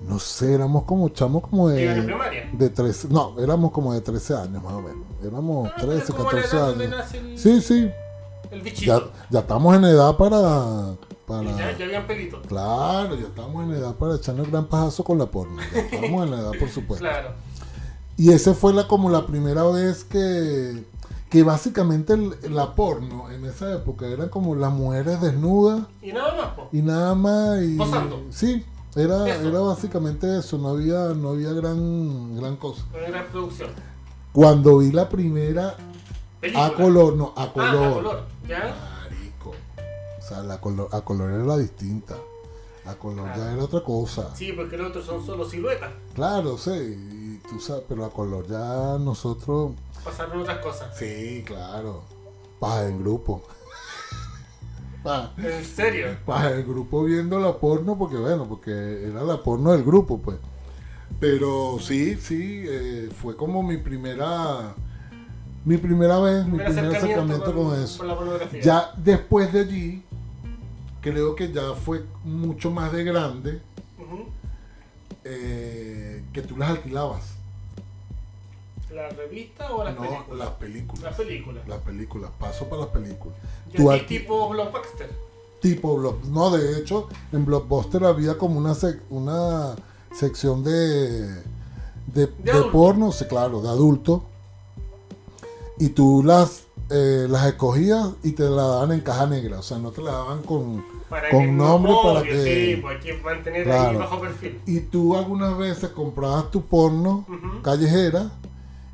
No 0.01 0.19
sé 0.19 0.55
éramos 0.55 0.85
como 0.85 1.09
chamos 1.09 1.43
como 1.43 1.71
¿Iban 1.73 1.95
en 1.97 2.01
de 2.01 2.07
primaria? 2.07 2.51
de 2.53 2.71
13 2.71 3.09
no 3.09 3.35
éramos 3.41 3.73
como 3.73 3.93
de 3.95 4.01
13 4.01 4.35
años 4.37 4.63
más 4.63 4.73
o 4.73 4.81
menos 4.83 5.05
éramos 5.25 5.69
Ah, 5.69 5.75
pero 5.81 5.93
es 5.93 6.05
13 6.05 6.13
como 6.13 6.25
la 6.33 6.37
14 6.43 6.57
edad 6.57 6.67
donde 6.69 6.85
años 6.87 6.99
nace 6.99 7.19
el, 7.19 7.39
sí 7.39 7.61
sí 7.61 7.91
el 8.51 8.59
ya, 8.59 8.65
bichito. 8.65 9.13
ya 9.31 9.41
estamos 9.41 9.77
en 9.77 9.85
edad 9.85 10.17
para 10.17 10.95
para 11.27 11.43
ya, 11.59 11.77
ya 11.77 11.85
habían 11.85 12.07
pelitos. 12.07 12.41
Claro, 12.47 13.15
ya 13.15 13.27
estamos 13.27 13.63
en 13.65 13.73
edad 13.75 13.95
para 13.97 14.15
echarnos 14.15 14.47
el 14.47 14.51
gran 14.53 14.65
pajazo 14.67 15.05
con 15.05 15.19
la 15.19 15.27
porno. 15.27 15.61
Ya 15.75 15.81
estamos 15.81 16.25
en 16.25 16.31
la 16.31 16.39
edad, 16.41 16.53
por 16.59 16.71
supuesto. 16.71 17.05
Claro. 17.05 17.33
Y 18.17 18.33
esa 18.33 18.55
fue 18.55 18.73
la 18.73 18.89
como 18.89 19.11
la 19.11 19.27
primera 19.27 19.63
vez 19.65 20.05
que, 20.05 20.85
que 21.29 21.43
básicamente 21.43 22.15
el- 22.15 22.35
la 22.55 22.75
porno 22.75 23.31
en 23.31 23.45
esa 23.45 23.75
época 23.75 24.07
eran 24.07 24.31
como 24.31 24.55
las 24.55 24.73
mujeres 24.73 25.21
desnudas 25.21 25.83
Y 26.01 26.13
nada 26.15 26.35
más, 26.35 26.47
po. 26.55 26.69
y 26.73 26.81
nada 26.81 27.15
más. 27.15 27.63
Y, 27.63 27.77
Posando. 27.77 28.23
Sí, 28.31 28.65
era, 28.99 29.29
Eso. 29.29 29.49
era 29.49 29.61
básicamente 29.61 30.39
eso, 30.39 30.59
no 30.59 30.69
había, 30.71 31.09
no 31.15 31.31
había 31.31 31.53
gran, 31.53 32.37
gran 32.37 32.57
cosa. 32.57 32.85
Una 32.93 33.09
gran 33.09 33.27
producción. 33.29 33.71
Cuando 34.33 34.79
vi 34.79 34.93
la 34.93 35.09
primera 35.09 35.75
Película. 36.41 36.67
a 36.67 36.75
color, 36.75 37.17
no, 37.17 37.33
a 37.37 37.43
Ah, 37.45 37.53
color. 37.53 37.75
a 37.91 37.95
color. 37.95 38.23
¿Ya? 38.49 38.77
Marico. 39.05 39.51
O 40.19 40.23
sea, 40.29 40.43
la 40.43 40.61
color, 40.61 40.89
a 40.93 41.01
color 41.01 41.31
era 41.33 41.45
la 41.45 41.57
distinta. 41.57 42.15
A 42.87 42.95
color 42.95 43.29
ya 43.37 43.53
era 43.53 43.65
otra 43.65 43.83
cosa. 43.85 44.35
Sí, 44.35 44.53
porque 44.53 44.77
los 44.79 44.89
otros 44.89 45.05
son 45.05 45.25
solo 45.25 45.49
siluetas. 45.49 45.91
Claro, 46.15 46.57
sí, 46.57 46.71
y 46.71 47.49
tú 47.49 47.61
sabes, 47.61 47.83
pero 47.89 48.05
a 48.05 48.11
color 48.11 48.47
ya 48.49 48.97
nosotros. 48.99 49.73
Pasaron 50.03 50.41
otras 50.41 50.59
cosas. 50.59 50.97
Sí, 50.97 51.43
claro. 51.47 52.03
Paja 52.59 52.87
en 52.89 53.01
grupo. 53.01 53.43
Paja, 55.03 55.33
En 55.39 55.65
serio. 55.65 56.07
paja 56.27 56.53
en 56.55 56.69
grupo 56.69 57.05
viendo 57.05 57.39
la 57.39 57.57
porno, 57.57 57.97
porque 57.97 58.17
bueno, 58.17 58.47
porque 58.49 58.71
era 59.07 59.23
la 59.23 59.43
porno 59.43 59.73
del 59.73 59.85
grupo, 59.85 60.19
pues. 60.19 60.39
Pero 61.21 61.79
sí, 61.81 62.17
sí, 62.17 62.65
eh, 62.67 63.09
fue 63.21 63.37
como 63.37 63.63
mi 63.63 63.77
primera. 63.79 64.75
Mi 65.65 65.77
primera 65.77 66.19
vez, 66.21 66.47
mi 66.47 66.59
Primer 66.59 66.97
acercamiento 66.97 67.55
con, 67.55 67.83
eso. 67.83 68.05
Con. 68.07 68.61
Ya 68.61 68.93
después 68.97 69.53
de 69.53 69.61
allí, 69.61 70.03
creo 71.01 71.35
que 71.35 71.53
ya 71.53 71.75
fue 71.75 72.05
mucho 72.25 72.71
más 72.71 72.93
de 72.93 73.05
grande 73.05 73.61
eh, 75.25 76.23
que 76.33 76.43
tú 76.43 76.57
las 76.57 76.71
alquilabas. 76.71 77.38
¿La 78.93 79.09
revista 79.11 79.73
o 79.75 79.85
las 79.85 79.95
no, 79.95 80.01
películas? 80.03 80.39
las 80.39 80.51
películas. 80.57 81.03
Las 81.03 81.15
películas. 81.17 81.69
Las 81.69 81.79
películas, 81.81 82.31
paso 82.39 82.65
para 82.69 82.83
las 82.83 82.91
películas. 82.91 83.37
Tú 83.77 83.91
aquí 83.91 84.19
tipo 84.19 84.49
Blockbuster. 84.49 85.11
tipo 85.61 85.97
Block- 85.99 86.23
no, 86.25 86.51
de 86.57 86.79
hecho, 86.79 87.09
en 87.33 87.45
Blockbuster 87.45 88.05
había 88.05 88.39
como 88.39 88.59
una 88.59 88.73
sec- 88.75 89.03
una 89.11 89.75
sección 90.15 90.63
de 90.65 91.43
de, 92.07 92.27
porno, 92.73 93.13
sí, 93.13 93.27
claro, 93.27 93.61
de 93.61 93.69
adulto. 93.69 94.25
Y 95.79 95.91
tú 95.91 96.23
las 96.25 96.65
eh, 96.91 97.27
las 97.29 97.45
escogías 97.47 98.13
y 98.23 98.33
te 98.33 98.45
la 98.45 98.63
daban 98.63 98.93
en 98.93 99.01
caja 99.03 99.27
negra, 99.27 99.59
o 99.59 99.63
sea, 99.63 99.77
no 99.79 99.91
te 99.91 100.01
la 100.01 100.13
daban 100.13 100.43
con 100.43 100.83
Para 101.11 101.29
Con 101.31 101.55
no- 101.57 101.69
nombre 101.69 101.93
para 102.03 102.23
que- 102.23 102.45
Sí, 102.75 102.81
pues 102.81 103.03
que 103.05 103.15
mantener 103.19 103.71
ahí 103.71 103.79
Claro. 103.91 103.99
bajo 103.99 104.21
perfil. 104.21 104.59
y 104.67 104.81
tú 104.81 105.15
algunas 105.17 105.57
veces 105.59 105.91
comprabas 105.91 106.51
tu 106.51 106.63
porno 106.63 107.27
callejera 107.63 108.31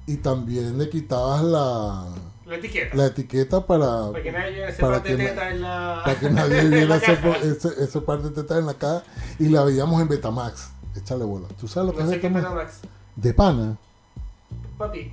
y 0.07 0.17
también 0.17 0.77
le 0.79 0.89
quitabas 0.91 1.43
la, 1.43 2.07
La 2.47 2.57
etiqueta. 2.57 2.97
la 2.97 3.07
etiqueta 3.07 3.67
para 3.67 4.11
para 4.11 4.23
que 4.23 4.33
nadie 4.33 4.69
ese 4.69 4.81
para 4.83 4.95
par 4.95 5.03
de 5.03 5.17
que 5.17 5.25
teta 5.25 5.51
en 5.51 5.61
la. 5.63 6.03
para 6.05 6.21
que 6.21 6.31
nadie 6.31 6.65
viera 6.69 6.97
ese, 6.99 7.13
ese, 7.43 7.69
ese 7.85 8.01
par 8.03 8.23
de 8.23 8.31
tetas 8.31 8.59
en 8.59 8.67
la 8.67 8.75
cara 8.75 9.03
y 9.39 9.49
la 9.49 9.65
veíamos 9.65 10.01
en 10.03 10.09
Betamax. 10.09 10.69
Échale 10.97 11.25
bola. 11.25 11.49
¿Tú 11.61 11.67
sabes 11.67 11.91
lo 11.91 11.97
que 11.97 12.03
No 12.05 12.09
sé 12.11 12.15
es 12.17 12.21
qué 12.21 12.27
es 12.29 12.33
Betamax? 12.35 12.81
Betamax. 12.81 12.81
De 13.17 13.35
pana. 13.35 13.77
Papi. 14.79 15.13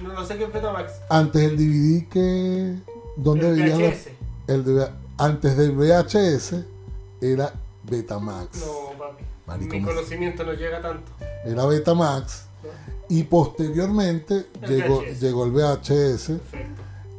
No, 0.00 0.12
no 0.12 0.24
sé 0.26 0.36
qué 0.36 0.44
es 0.44 0.52
Betamax. 0.52 0.92
Antes 1.08 1.42
el 1.42 1.56
DVD 1.56 2.08
que... 2.08 2.76
¿Dónde 3.16 3.48
El 3.50 3.54
veías 3.62 3.78
la- 3.78 3.88
VHS. 3.88 4.08
el 4.48 4.64
de- 4.64 4.90
Antes 5.18 5.56
del 5.56 5.72
VHS 5.72 6.54
era 7.20 7.52
Betamax. 7.84 8.60
No, 8.66 8.98
papi. 8.98 9.24
Marico, 9.46 9.74
Mi 9.76 9.82
conocimiento 9.82 10.44
no 10.44 10.52
llega 10.54 10.80
tanto. 10.82 11.12
Era 11.44 11.64
Betamax. 11.66 12.46
Y 13.14 13.24
posteriormente 13.24 14.46
El 14.62 14.68
llegó, 14.70 15.00
VHS. 15.00 15.20
llegó 15.20 15.44
el 15.44 15.50
VHS. 15.52 16.32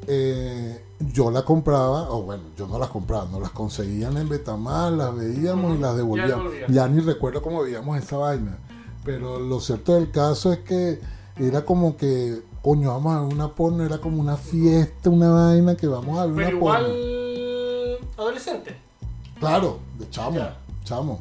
Eh, 0.08 0.82
yo 1.14 1.30
la 1.32 1.44
compraba, 1.44 2.10
o 2.10 2.24
bueno, 2.24 2.44
yo 2.58 2.68
no 2.68 2.80
las 2.80 2.90
compraba, 2.90 3.28
no 3.32 3.40
las 3.40 3.52
conseguían 3.52 4.18
en 4.18 4.28
Betamax, 4.28 4.92
las 4.98 5.16
veíamos 5.16 5.76
y 5.78 5.82
las 5.82 5.96
devolvíamos. 5.96 6.52
Ya 6.70 6.88
ni 6.88 7.02
recuerdo 7.02 7.42
cómo 7.42 7.62
veíamos 7.62 7.98
esa 8.02 8.18
vaina. 8.18 8.58
Pero 9.06 9.40
lo 9.40 9.60
cierto 9.60 9.94
del 9.96 10.10
caso 10.12 10.52
es 10.54 10.60
que 10.60 11.00
era 11.38 11.64
como 11.66 11.96
que, 11.98 12.42
coño, 12.62 12.90
vamos 12.90 13.16
a 13.16 13.22
ver 13.22 13.34
una 13.34 13.50
porno, 13.54 13.84
era 13.86 14.00
como 14.00 14.20
una 14.22 14.38
fiesta, 14.38 15.10
una 15.10 15.30
vaina 15.30 15.76
que 15.76 15.88
vamos 15.88 16.18
a 16.18 16.26
ver 16.26 16.36
Pero 16.36 16.48
una 16.48 16.58
igual. 16.58 16.86
porno. 16.86 18.08
Adolescente. 18.24 18.76
Claro, 19.40 19.80
de 20.00 20.10
chamo, 20.10 20.38
Ya. 20.38 20.58
chamo. 20.86 21.20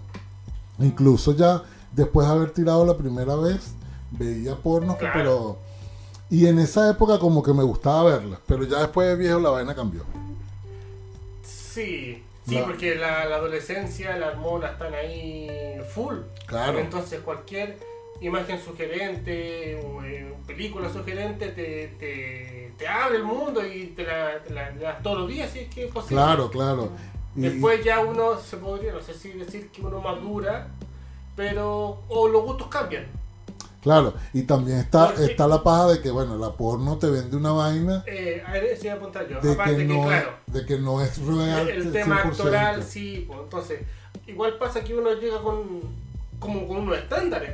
Incluso 0.79 1.35
ya 1.37 1.63
después 1.93 2.27
de 2.27 2.33
haber 2.33 2.53
tirado 2.53 2.87
la 2.87 2.97
primera 2.97 3.35
vez, 3.37 3.75
veía 4.13 4.57
porno, 4.57 4.97
Claro. 4.97 5.13
pero... 5.15 5.59
Y 6.31 6.47
en 6.47 6.59
esa 6.59 6.89
época 6.91 7.19
como 7.19 7.43
que 7.43 7.53
me 7.53 7.63
gustaba 7.63 8.05
verlas, 8.05 8.39
pero 8.47 8.65
ya 8.65 8.79
después 8.81 9.07
de 9.09 9.17
viejo 9.17 9.39
la 9.39 9.51
vaina 9.51 9.75
cambió. 9.75 10.03
Sí. 11.43 12.23
Sí, 12.47 12.57
La- 12.57 12.65
porque 12.65 12.95
la, 12.97 13.25
la 13.27 13.37
adolescencia, 13.37 14.17
las 14.17 14.35
hormonas 14.35 14.73
están 14.73 14.95
ahí 14.95 15.49
full. 15.95 16.17
Claro. 16.47 16.79
Entonces 16.79 17.21
cualquier 17.21 17.79
imagen 18.21 18.61
sugerente 18.61 19.77
o 19.85 20.03
eh, 20.03 20.35
película 20.47 20.93
sugerente 20.93 21.49
te, 21.49 21.89
te, 22.01 22.73
te 22.79 22.89
abre 22.89 23.19
el 23.19 23.25
mundo 23.25 23.65
y 23.65 23.87
te 23.89 24.05
la, 24.05 24.43
te 24.43 24.53
la- 24.55 24.71
le 24.71 24.81
das 24.83 25.03
todos 25.03 25.19
los 25.21 25.29
días 25.29 25.51
si 25.51 25.61
es 25.61 25.69
que 25.75 25.85
es 25.85 25.93
posible. 25.93 26.17
Claro, 26.17 26.51
claro. 26.51 26.91
Y- 27.37 27.43
Después 27.43 27.85
ya 27.85 28.01
uno 28.01 28.39
se 28.41 28.57
podría, 28.57 28.93
no 28.93 29.01
sé 29.03 29.15
si 29.15 29.33
decir 29.33 29.69
que 29.71 29.83
uno 29.83 30.01
madura, 30.01 30.69
pero 31.37 32.01
o 32.09 32.27
los 32.29 32.43
gustos 32.43 32.67
cambian. 32.69 33.07
Claro, 33.83 34.15
y 34.33 34.43
también 34.45 34.79
está, 34.79 35.09
Porque- 35.09 35.25
está 35.25 35.49
la 35.49 35.63
paja 35.63 35.89
de 35.89 36.01
que, 36.01 36.11
bueno, 36.13 36.39
la 36.39 36.53
porno 36.53 36.99
te 36.99 37.11
vende 37.11 37.37
una 37.37 37.51
vaina 37.51 38.05
Eh, 38.07 38.41
a 38.47 38.53
ver, 38.53 38.65
eso 38.67 38.85
iba 38.85 38.95
a 38.95 38.97
apuntar 38.97 39.29
yo. 39.29 39.41
de 39.41 39.53
Aparte 39.53 39.73
que, 39.77 39.87
que, 39.89 39.95
no, 39.95 40.03
claro, 40.07 40.31
de 40.47 40.67
que 40.67 40.79
no 40.79 41.01
es 41.03 41.19
real. 41.27 41.69
el 41.69 41.93
tema 41.93 42.23
100%. 42.23 42.29
actoral 42.31 42.83
sí, 42.85 43.25
pues 43.27 43.41
entonces 43.43 43.81
igual 44.29 44.57
pasa 44.59 44.85
que 44.85 44.95
uno 44.95 45.13
llega 45.15 45.41
con 45.43 45.81
como 46.39 46.67
con 46.69 46.79
unos 46.79 46.97
estándares. 46.99 47.51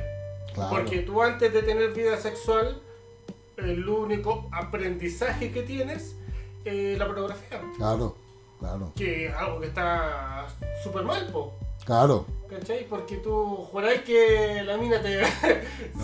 Claro, 0.53 0.69
Porque 0.69 0.99
tú 0.99 1.21
antes 1.21 1.51
de 1.53 1.61
tener 1.63 1.93
vida 1.93 2.15
sexual, 2.17 2.79
el 3.57 3.87
único 3.87 4.47
aprendizaje 4.51 5.51
que 5.51 5.63
tienes 5.63 6.15
es 6.65 6.97
la 6.97 7.05
pornografía. 7.07 7.61
claro, 7.77 8.15
claro, 8.59 8.91
Que 8.95 9.27
es 9.27 9.33
algo 9.33 9.59
que 9.61 9.67
está 9.67 10.47
súper 10.83 11.03
mal, 11.03 11.27
po. 11.31 11.53
Claro. 11.89 12.25
¿Cachai? 12.49 12.87
Porque 12.89 13.17
tú 13.17 13.31
juráis 13.71 14.01
que 14.01 14.61
la 14.65 14.77
mina 14.77 15.01
te 15.01 15.19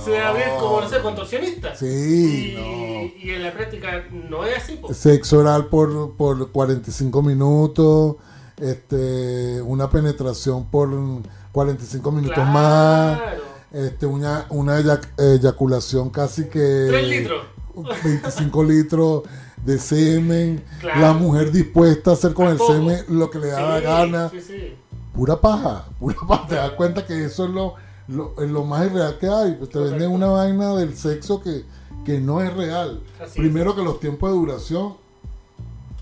se 0.04 0.12
va 0.12 0.30
a 0.30 0.32
No. 0.32 0.34
ver 0.34 0.50
como, 0.60 0.82
no 0.82 0.89
sé, 0.89 1.00
contorsionista. 1.01 1.75
Sí, 1.75 2.56
y, 2.58 3.27
y 3.27 3.30
en 3.32 3.44
la 3.44 3.51
práctica 3.54 4.04
no 4.12 4.46
es 4.46 4.58
así, 4.58 4.75
po. 4.77 4.94
Sexo 4.94 5.39
oral 5.39 5.68
por, 5.68 6.15
por 6.15 6.51
45 6.51 7.22
minutos, 7.24 8.15
este, 8.60 9.62
una 9.63 9.89
penetración 9.89 10.65
por 10.70 10.89
45 11.51 12.12
minutos 12.12 12.46
más, 12.46 13.20
este, 13.72 14.06
una, 14.06 14.46
una 14.50 14.80
eyac- 14.80 15.10
eyaculación 15.18 16.10
casi 16.10 16.46
que... 16.46 16.86
3 16.89 17.08
litros. 17.08 17.46
25 18.04 18.63
litros 18.63 19.24
de 19.65 19.80
semen, 19.80 20.63
Claro. 20.80 21.01
la 21.01 21.13
mujer 21.13 21.51
dispuesta 21.51 22.12
a 22.12 22.13
hacer 22.13 22.34
con 22.34 22.48
A 22.48 22.51
el 22.51 22.58
todo. 22.58 22.68
semen 22.68 23.04
lo 23.10 23.30
que 23.30 23.39
le 23.39 23.48
da 23.48 23.62
la 23.62 23.80
Sí, 23.80 23.84
gana, 23.84 24.30
Sí, 24.30 24.42
sí. 24.42 24.75
Pura 25.15 25.39
paja, 25.39 25.86
pura 26.00 26.17
paja, 26.27 26.48
te 26.48 26.55
das 26.55 26.72
cuenta 26.72 27.05
que 27.05 27.25
eso 27.25 27.45
es 27.45 27.51
lo, 27.51 27.75
lo, 28.07 28.34
es 28.41 28.50
lo 28.50 28.63
más 28.63 28.86
irreal 28.86 29.17
que 29.17 29.27
hay, 29.27 29.53
pues 29.53 29.69
te 29.69 29.79
Correcto. 29.79 29.91
venden 30.00 30.12
una 30.12 30.27
vaina 30.27 30.75
del 30.75 30.95
sexo 30.95 31.41
que, 31.41 31.63
que 32.05 32.19
no 32.19 32.41
es 32.41 32.53
real. 32.53 33.01
Así 33.22 33.39
Primero 33.39 33.75
que 33.75 33.84
los 33.84 34.00
tiempos 34.00 34.29
de 34.29 34.36
duración, 34.38 34.86
o 34.86 34.98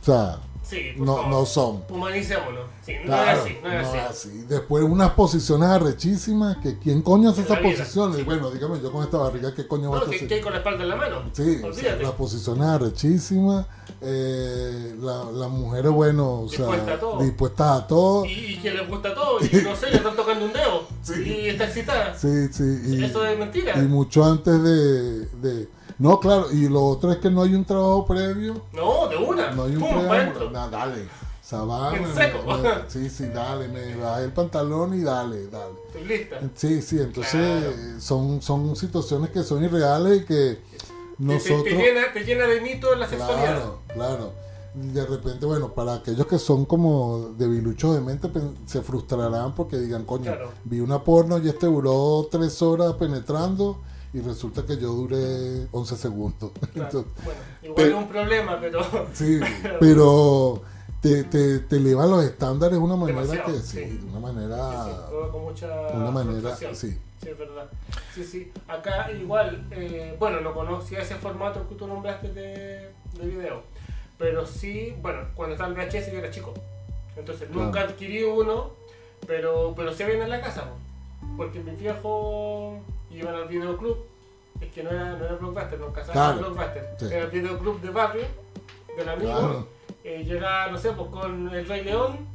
sea, 0.04 0.40
Sí, 0.64 0.94
por 0.98 1.06
no, 1.06 1.16
favor. 1.18 1.30
no 1.32 1.46
son. 1.46 1.84
Humanicémonos. 1.90 2.64
Sí, 2.86 2.94
no 3.02 3.06
Claro, 3.08 3.32
es 3.32 3.46
así, 3.46 3.58
no 3.64 3.72
es 3.72 3.82
no 3.84 3.88
así. 3.90 3.98
así. 4.30 4.46
Después 4.48 4.84
unas 4.84 5.12
posiciones 5.12 5.70
arrechísimas, 5.70 6.58
que 6.58 6.80
quién 6.80 7.02
coño 7.02 7.30
hace 7.30 7.42
esas 7.42 7.62
la 7.62 7.70
posiciones. 7.70 8.26
Bueno, 8.26 8.50
dígame 8.52 8.82
yo 8.82 8.92
con 8.92 9.04
esta 9.04 9.18
barriga, 9.18 9.54
¿qué 9.54 9.68
coño 9.68 9.90
No, 9.92 9.96
a 9.98 10.10
que, 10.10 10.16
hacer? 10.16 10.28
que 10.28 10.34
hay 10.36 10.42
con 10.42 10.52
la 10.54 10.60
espalda 10.60 10.84
en 10.84 10.90
la 10.90 10.96
mano. 10.96 11.22
Sí, 11.34 11.42
o 11.42 11.60
sea, 11.60 11.68
Olvídate. 11.70 12.04
las 12.04 12.12
posiciones 12.14 12.64
arrechísimas, 12.68 13.66
eh, 14.02 14.96
la, 15.00 15.24
las 15.32 15.50
mujeres, 15.50 15.92
bueno, 15.92 16.42
o 16.42 16.50
sea, 16.50 16.60
Dispuestas 16.66 16.96
a 16.96 17.00
todo. 17.00 17.20
dispuestas 17.24 17.82
a 17.84 17.88
todo. 17.88 18.26
Y, 18.26 18.30
y 18.32 18.58
que 18.62 18.72
le 18.72 18.86
gusta 18.86 19.14
todo, 19.14 19.40
y 19.42 19.56
no 19.64 19.76
sé, 19.76 19.90
le 19.92 19.98
están 19.98 20.16
tocando 20.16 20.46
un 20.46 20.54
dedo. 20.54 20.84
Sí. 21.04 21.22
Y 21.26 21.50
está 21.50 21.66
excitada. 21.66 22.18
Sí, 22.18 22.48
sí, 22.54 22.64
y, 22.88 23.04
Eso 23.04 23.26
es 23.26 23.38
mentira. 23.38 23.78
y 23.78 23.82
mucho 23.82 24.24
antes 24.24 24.64
de, 24.64 25.26
de- 25.42 25.68
No, 26.00 26.20
claro, 26.20 26.52
y 26.52 26.68
lo 26.70 26.84
otro 26.86 27.12
es 27.12 27.18
que 27.20 27.30
no 27.30 27.42
hay 27.44 27.54
un 27.54 27.66
trabajo 27.66 28.06
previo, 28.06 28.62
No, 28.74 29.08
de 29.08 29.18
una. 29.18 29.52
no 29.52 29.64
hay 29.64 29.76
un 29.76 29.80
Pum, 29.80 30.08
preámbulo. 30.08 30.52
Nah, 30.52 30.68
dale, 30.70 31.02
En 31.04 32.16
seco. 32.16 32.40
me- 32.58 32.90
sí, 32.90 33.10
sí, 33.10 33.26
dale, 33.28 33.68
me 33.68 33.96
bajé 33.98 34.24
el 34.24 34.32
pantalón 34.32 34.94
y 35.00 35.04
dale, 35.04 35.48
dale. 35.48 35.74
Estoy 35.88 36.06
lista. 36.06 36.40
Sí, 36.56 36.82
sí, 36.82 37.00
entonces 37.00 37.34
Claro. 37.34 38.00
son, 38.02 38.42
son 38.42 38.76
situaciones 38.76 39.30
que 39.30 39.44
son 39.44 39.64
irreales 39.64 40.22
y 40.22 40.26
que 40.26 40.34
Te- 40.60 40.60
nosotros... 41.20 41.64
Te, 41.64 41.70
te 41.72 41.76
llena, 41.78 42.02
te 42.14 42.24
llena 42.24 42.48
de 42.48 42.60
mito 42.62 42.96
la 42.96 43.08
sexualidad. 43.08 43.56
Claro, 43.58 43.80
claro. 43.94 44.32
De 44.74 45.06
repente, 45.06 45.46
bueno, 45.46 45.72
para 45.76 45.94
aquellos 45.96 46.26
que 46.26 46.40
son 46.40 46.66
como 46.66 47.36
debiluchos 47.38 47.94
de 47.94 48.02
mente, 48.02 48.32
se 48.66 48.82
frustrarán 48.82 49.54
porque 49.54 49.78
digan, 49.78 50.04
coño, 50.06 50.24
Claro. 50.24 50.50
vi 50.64 50.80
una 50.80 51.04
porno 51.04 51.38
y 51.38 51.48
este 51.48 51.68
duró 51.68 52.28
tres 52.32 52.60
horas 52.64 52.94
penetrando 52.94 53.78
y 54.14 54.22
resulta 54.22 54.66
que 54.66 54.78
yo 54.78 54.90
duré 54.94 55.68
11 55.72 55.96
segundos. 55.98 56.52
Claro. 56.74 56.90
Entonces, 56.90 57.12
Bueno, 57.24 57.40
igual 57.64 57.88
es 57.88 57.94
un 57.96 58.08
problema, 58.08 58.58
pero. 58.60 58.84
sí, 59.14 59.40
pero 59.80 60.62
te, 61.02 61.24
te, 61.26 61.60
te 61.60 61.76
elevan 61.78 62.10
los 62.12 62.24
estándares 62.24 62.78
de 62.78 62.84
una 62.84 62.96
manera 62.96 63.22
Demasiado, 63.22 63.54
que, 63.54 63.60
sí, 63.62 63.78
sí. 63.78 63.98
de 63.98 64.06
una 64.06 64.20
Sí, 64.20 64.36
manera, 64.36 64.86
sí, 64.86 64.92
todo 65.10 65.32
con 65.32 65.44
mucha 65.44 65.68
una 65.94 66.12
manera, 66.12 66.56
sí. 66.56 66.68
Sí, 66.74 67.30
es 67.30 67.38
verdad. 67.38 67.70
Sí, 68.14 68.24
sí. 68.24 68.52
Acá 68.68 69.12
igual, 69.12 69.66
eh, 69.72 70.16
bueno, 70.20 70.42
no 70.42 70.54
conocía 70.54 71.00
ese 71.00 71.16
formato 71.16 71.68
que 71.70 71.76
tú 71.76 71.88
nombraste 71.88 72.34
de, 72.34 72.90
de 73.20 73.28
video. 73.28 73.62
Pero 74.18 74.46
sí, 74.46 74.94
bueno, 75.02 75.22
cuando 75.36 75.56
estaba 75.56 75.70
en 75.74 75.76
VHS 75.90 76.12
yo 76.12 76.20
era 76.20 76.30
chico. 76.32 76.54
Entonces 77.16 77.50
nunca 77.50 77.82
adquirí 77.82 78.24
uno, 78.24 78.72
pero, 79.26 79.74
pero 79.76 79.94
se 79.94 80.06
ven 80.06 80.22
en 80.22 80.30
la 80.30 80.42
casa. 80.42 80.66
po. 80.66 80.76
Porque 81.38 81.60
mis 81.62 81.80
viejos 81.80 82.76
iban 83.18 83.36
al 83.36 83.48
videoclub. 83.48 84.06
Es 84.62 84.72
que 84.72 84.84
no 84.84 84.92
era, 84.92 85.12
no 85.16 85.26
era 85.26 85.36
Blockbuster, 85.36 85.80
no 85.80 85.92
casaba 85.92 86.14
Claro. 86.14 86.38
Blockbuster. 86.38 86.96
Sí. 87.00 87.06
Era 87.06 87.26
el 87.26 87.32
videoclub 87.32 87.82
de 87.82 87.90
barrio, 87.90 88.26
del 88.98 89.10
amigo. 89.10 89.32
Claro. 89.32 89.68
Eh, 90.04 90.40
no 90.72 90.78
sé, 90.78 90.92
pues 90.92 91.10
con 91.10 91.54
el 91.54 91.68
Rey 91.68 91.84
León, 91.84 92.28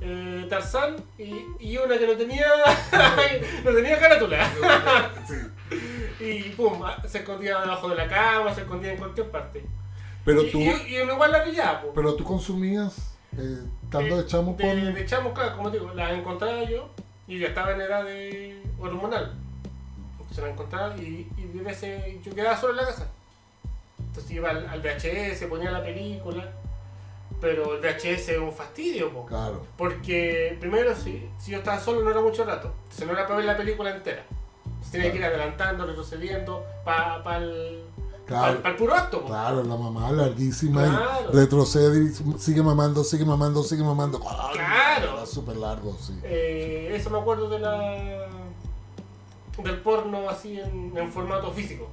eh, 0.00 0.46
Tarzán 0.48 0.96
y, 1.18 1.44
y 1.60 1.76
una 1.76 1.98
que 1.98 2.06
no 2.06 2.14
tenía 2.14 2.46
no 3.64 3.72
tenía 3.72 3.98
carátula. 3.98 4.50
y 6.20 6.42
pum, 6.50 6.82
ah, 6.84 7.00
se 7.06 7.18
escondía 7.18 7.60
debajo 7.60 7.88
de 7.88 7.96
la 7.96 8.08
cama, 8.08 8.54
se 8.54 8.62
escondía 8.62 8.92
en 8.92 8.98
cualquier 8.98 9.30
parte. 9.30 9.64
Pero 10.24 10.42
y, 10.42 10.50
tú, 10.50 10.58
y, 10.58 10.94
y 10.94 11.00
uno 11.00 11.14
igual 11.14 11.32
la 11.32 11.44
pillaba, 11.44 11.82
pues. 11.82 11.92
pero 11.94 12.14
tú 12.14 12.24
consumías, 12.24 13.14
eh, 13.36 13.58
estando 13.84 14.16
de 14.16 14.26
chamo 14.26 14.54
de, 14.56 14.64
porno. 14.64 14.92
de 14.92 15.06
chamo, 15.06 15.34
claro, 15.34 15.56
como 15.56 15.70
digo, 15.70 15.92
la 15.94 16.12
encontraba 16.12 16.62
yo 16.64 16.90
y 17.26 17.38
ya 17.38 17.48
estaba 17.48 17.72
en 17.72 17.80
edad 17.80 18.04
de 18.04 18.62
hormonal. 18.78 19.34
Entonces 20.32 20.44
la 20.44 20.50
encontraba 20.50 20.96
y, 20.96 21.30
y 21.36 21.58
veces 21.58 22.02
yo 22.24 22.34
quedaba 22.34 22.56
solo 22.58 22.72
en 22.72 22.78
la 22.78 22.86
casa. 22.86 23.06
Entonces 23.98 24.30
iba 24.32 24.48
al, 24.48 24.66
al 24.66 24.80
VHS, 24.80 25.44
ponía 25.44 25.70
la 25.70 25.82
película, 25.82 26.50
pero 27.38 27.74
el 27.74 27.80
VHS 27.82 28.28
es 28.30 28.38
un 28.38 28.50
fastidio, 28.52 29.12
po. 29.12 29.26
Claro. 29.26 29.66
Porque 29.76 30.56
primero, 30.58 30.94
si, 30.96 31.28
si 31.38 31.50
yo 31.50 31.58
estaba 31.58 31.78
solo 31.78 32.02
no 32.02 32.10
era 32.10 32.22
mucho 32.22 32.44
rato. 32.46 32.72
Entonces 32.84 33.06
no 33.06 33.12
era 33.12 33.24
para 33.24 33.36
ver 33.36 33.44
la 33.44 33.56
película 33.58 33.94
entera. 33.94 34.24
Entonces 34.64 34.90
tenía 34.92 35.12
que 35.12 35.18
ir 35.18 35.24
adelantando, 35.26 35.84
retrocediendo, 35.86 36.64
para 36.82 37.36
el, 37.36 37.84
Claro. 38.26 38.60
el 38.64 38.76
puro 38.76 38.94
acto. 38.94 39.20
po. 39.20 39.26
Claro, 39.28 39.62
la 39.62 39.76
mamá 39.76 40.10
larguísima 40.12 40.82
Claro. 40.84 41.30
y 41.30 41.36
retrocede 41.36 42.04
y 42.10 42.38
sigue 42.38 42.62
mamando, 42.62 43.04
sigue 43.04 43.26
mamando, 43.26 43.62
sigue 43.62 43.82
mamando. 43.82 44.18
Claro. 44.18 45.12
Era 45.18 45.26
súper 45.26 45.56
largo, 45.56 45.94
sí. 46.00 46.18
Eh, 46.22 46.90
eso 46.94 47.10
me 47.10 47.18
acuerdo 47.18 47.50
de 47.50 47.58
la 47.58 48.28
del 49.58 49.78
porno 49.80 50.28
así 50.28 50.58
en, 50.60 50.92
en 50.96 51.12
formato 51.12 51.50
físico. 51.52 51.88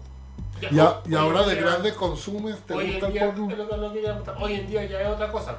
Ya, 0.62 0.70
Y, 0.72 0.80
a- 0.80 0.90
hoy- 0.90 0.96
y 1.06 1.10
hoy 1.10 1.16
ahora 1.16 1.44
de 1.44 1.56
día- 1.56 1.64
grande 1.64 1.94
consumes, 1.94 2.58
¿te 2.66 2.74
hoy 2.74 2.92
gusta 2.92 3.00
en 3.00 3.06
el 3.06 3.14
día, 3.14 3.26
porno? 3.34 3.56
lo 3.56 3.78
lo 3.78 3.94
que. 3.94 4.32
Hoy 4.42 4.54
en 4.54 4.68
día 4.68 4.86
ya 4.86 5.02
es 5.02 5.08
otra 5.10 5.32
cosa. 5.32 5.58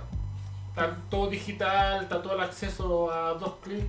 Está 0.70 0.96
todo 1.10 1.28
digital, 1.28 2.02
está 2.02 2.22
todo 2.22 2.34
el 2.34 2.40
acceso 2.40 3.10
a 3.10 3.34
dos 3.34 3.54
clics 3.62 3.86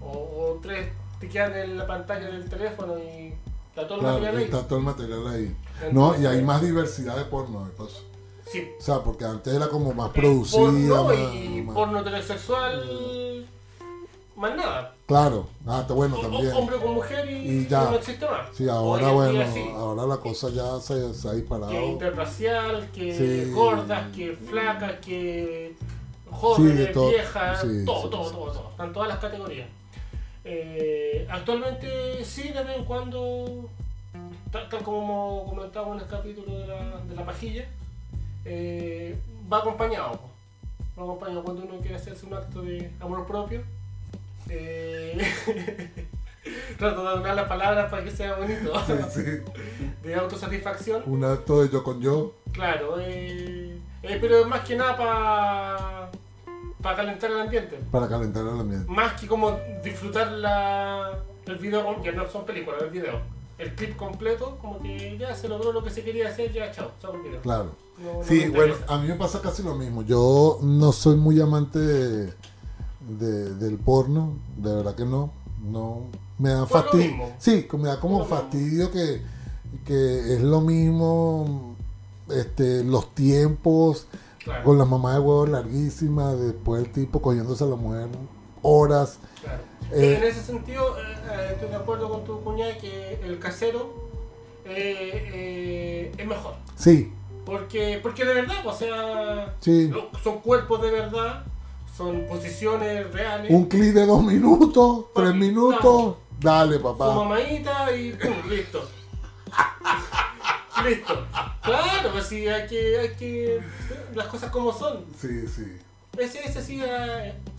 o, 0.00 0.08
o 0.08 0.58
tres 0.62 0.88
te 1.18 1.28
quedan 1.28 1.54
en 1.56 1.78
la 1.78 1.86
pantalla 1.86 2.26
del 2.26 2.48
teléfono 2.48 2.98
y 2.98 3.32
está 3.70 3.86
todo 3.86 3.94
el 3.94 4.00
Claro, 4.00 4.14
material 4.14 4.36
ahí. 4.36 4.44
está 4.44 4.66
todo 4.68 4.78
el 4.80 4.84
material 4.84 5.26
ahí. 5.28 5.56
No, 5.92 6.20
y 6.20 6.26
hay 6.26 6.42
más 6.42 6.60
diversidad 6.62 7.16
de 7.16 7.24
porno, 7.24 7.64
de 7.64 7.70
paso. 7.72 8.02
Sí. 8.46 8.68
O 8.78 8.82
sea, 8.82 8.98
porque 9.00 9.24
antes 9.24 9.54
era 9.54 9.68
como 9.68 9.92
más 9.94 10.10
producida. 10.10 10.60
porno 10.96 11.04
más- 11.04 11.34
y 11.34 11.62
más- 11.62 11.74
porno 11.74 12.00
heterosexual, 12.00 12.84
más 14.36 14.56
nada. 14.56 14.94
Claro, 15.06 15.46
ah, 15.66 15.80
está 15.82 15.94
bueno 15.94 16.16
O- 16.18 16.20
también. 16.20 16.52
hombre 16.52 16.76
con 16.78 16.94
mujer 16.94 17.30
y, 17.30 17.34
Y 17.62 17.66
ya. 17.68 17.84
no 17.84 17.96
existe 17.96 18.26
más. 18.26 18.48
Sí, 18.54 18.68
ahora 18.68 19.08
en 19.08 19.14
bueno, 19.14 19.52
sí. 19.52 19.64
ahora 19.74 20.06
la 20.06 20.16
cosa 20.16 20.48
ya 20.50 20.80
se, 20.80 21.12
se 21.14 21.28
ha 21.28 21.32
disparado. 21.32 21.70
que 21.70 21.86
interracial, 21.86 22.90
que 22.92 23.16
Sí. 23.46 23.52
gordas, 23.52 24.10
que 24.14 24.32
flacas, 24.32 24.92
que 25.00 25.74
Sí, 25.78 25.86
jóvenes, 26.30 26.92
todo. 26.92 27.10
viejas, 27.10 27.60
Sí, 27.60 27.84
todo, 27.84 28.02
sí, 28.02 28.08
todo, 28.10 28.24
sí, 28.28 28.34
todo, 28.34 28.52
sí. 28.52 28.58
todo. 28.58 28.70
Están 28.70 28.92
todas 28.92 29.08
las 29.08 29.18
categorías. 29.18 29.68
Eh, 30.46 31.26
actualmente 31.30 32.24
sí, 32.24 32.48
de 32.48 32.62
vez 32.64 32.76
en 32.78 32.84
cuando, 32.84 33.68
tal, 34.50 34.68
tal 34.68 34.82
como 34.82 35.46
comentábamos 35.48 35.96
en 35.96 36.02
el 36.02 36.08
capítulo 36.08 36.58
de 36.58 36.66
la, 36.66 37.00
de 37.00 37.14
la 37.14 37.24
pajilla, 37.24 37.64
eh, 38.44 39.16
va 39.50 39.58
acompañado. 39.58 40.18
Va 40.98 41.02
acompañado 41.02 41.42
cuando 41.42 41.62
uno 41.64 41.78
quiere 41.80 41.96
hacerse 41.96 42.26
un 42.26 42.34
acto 42.34 42.62
de 42.62 42.90
amor 43.00 43.26
propio. 43.26 43.62
Eh, 44.48 45.18
trato 46.78 47.02
de 47.04 47.10
donar 47.10 47.34
las 47.36 47.48
palabras 47.48 47.90
para 47.90 48.04
que 48.04 48.10
sea 48.10 48.34
bonito. 48.36 48.72
Sí, 48.86 48.92
sí. 49.22 49.22
De 50.02 50.14
autosatisfacción. 50.14 51.02
Un 51.06 51.24
acto 51.24 51.62
de 51.62 51.70
yo 51.70 51.82
con 51.82 52.00
yo. 52.00 52.34
Claro, 52.52 52.96
eh, 53.00 53.78
eh, 54.02 54.18
pero 54.20 54.44
más 54.46 54.60
que 54.60 54.76
nada 54.76 54.96
para 54.96 56.10
para 56.82 56.96
calentar 56.96 57.30
el 57.30 57.40
ambiente. 57.40 57.80
Para 57.90 58.06
calentar 58.08 58.42
el 58.42 58.60
ambiente. 58.60 58.90
Más 58.92 59.18
que 59.18 59.26
como 59.26 59.58
disfrutar 59.82 60.30
la, 60.32 61.18
el 61.46 61.56
video, 61.56 62.02
que 62.02 62.12
no 62.12 62.28
son 62.28 62.44
películas, 62.44 62.82
el 62.82 62.90
video. 62.90 63.22
El 63.56 63.74
clip 63.74 63.96
completo, 63.96 64.58
como 64.60 64.82
que 64.82 65.16
ya 65.16 65.34
se 65.34 65.48
logró 65.48 65.72
lo 65.72 65.82
que 65.82 65.88
se 65.88 66.02
quería 66.02 66.28
hacer, 66.28 66.52
ya 66.52 66.70
chao, 66.72 66.90
chao 67.00 67.14
el 67.14 67.22
video. 67.22 67.40
Claro. 67.40 67.70
No- 67.98 68.14
no 68.18 68.22
Sí, 68.22 68.48
bueno, 68.48 68.74
a 68.88 68.98
mí 68.98 69.08
me 69.08 69.14
pasa 69.14 69.40
casi 69.40 69.62
lo 69.62 69.74
mismo. 69.76 70.02
Yo 70.02 70.58
no 70.60 70.92
soy 70.92 71.16
muy 71.16 71.40
amante 71.40 71.78
de, 71.78 72.34
de- 73.08 73.54
del 73.54 73.76
porno, 73.78 74.34
de 74.56 74.74
verdad 74.74 74.94
que 74.94 75.04
no. 75.04 75.30
No 75.62 76.02
me 76.38 76.50
da 76.50 76.66
fastidio. 76.66 77.26
Sí, 77.38 77.66
me 77.78 77.88
da 77.88 77.98
como 78.00 78.24
fastidio 78.26 78.90
que, 78.90 79.22
que 79.86 80.34
es 80.34 80.42
lo 80.42 80.60
mismo 80.60 81.74
este, 82.28 82.84
los 82.84 83.14
tiempos 83.14 84.06
Claro, 84.42 84.62
con 84.64 84.76
las 84.76 84.86
mamás 84.86 85.14
de 85.14 85.20
huevos 85.20 85.48
larguísimas, 85.48 86.38
después 86.38 86.84
el 86.84 86.92
tipo 86.92 87.22
cogiéndose 87.22 87.64
a 87.64 87.66
la 87.66 87.76
mujer 87.76 88.08
horas. 88.60 89.18
claro. 89.42 89.62
Eh, 89.90 90.16
en 90.18 90.24
ese 90.24 90.42
sentido, 90.42 90.98
eh, 90.98 91.02
eh, 91.32 91.48
estoy 91.54 91.68
de 91.70 91.76
acuerdo 91.76 92.10
con 92.10 92.24
tu 92.24 92.40
cuñada 92.42 92.76
que 92.76 93.20
el 93.24 93.38
casero 93.38 93.88
eh, 94.66 96.12
es 96.16 96.26
mejor. 96.26 96.54
Sí, 96.76 97.10
Porque, 97.46 98.00
porque 98.02 98.24
de 98.24 98.34
verdad, 98.34 98.66
o 98.66 98.72
sea, 98.74 99.54
sí. 99.60 99.90
son 100.22 100.40
cuerpos 100.40 100.82
de 100.82 100.90
verdad, 100.90 101.44
son 101.96 102.26
posiciones 102.26 103.12
reales. 103.12 103.50
Un 103.50 103.66
clip 103.66 103.94
de 103.94 104.06
dos 104.06 104.22
minutos, 104.22 105.06
tres 105.14 105.34
minutos. 105.34 106.16
Dale, 106.40 106.76
su 106.76 106.82
papá. 106.82 107.14
mamadita 107.14 107.94
y 107.96 108.12
pum, 108.12 108.48
listo. 108.50 108.86
listo. 110.84 111.26
Claro, 111.62 112.10
pues 112.12 112.26
sí, 112.26 112.46
hay 112.48 112.66
que, 112.66 112.98
hay 112.98 113.14
que. 113.16 113.60
Las 114.14 114.26
cosas 114.28 114.50
como 114.50 114.72
son. 114.72 115.04
Sí, 115.18 115.46
sí. 115.46 115.78
Ese, 116.18 116.40
ese 116.46 116.62
sí, 116.62 116.80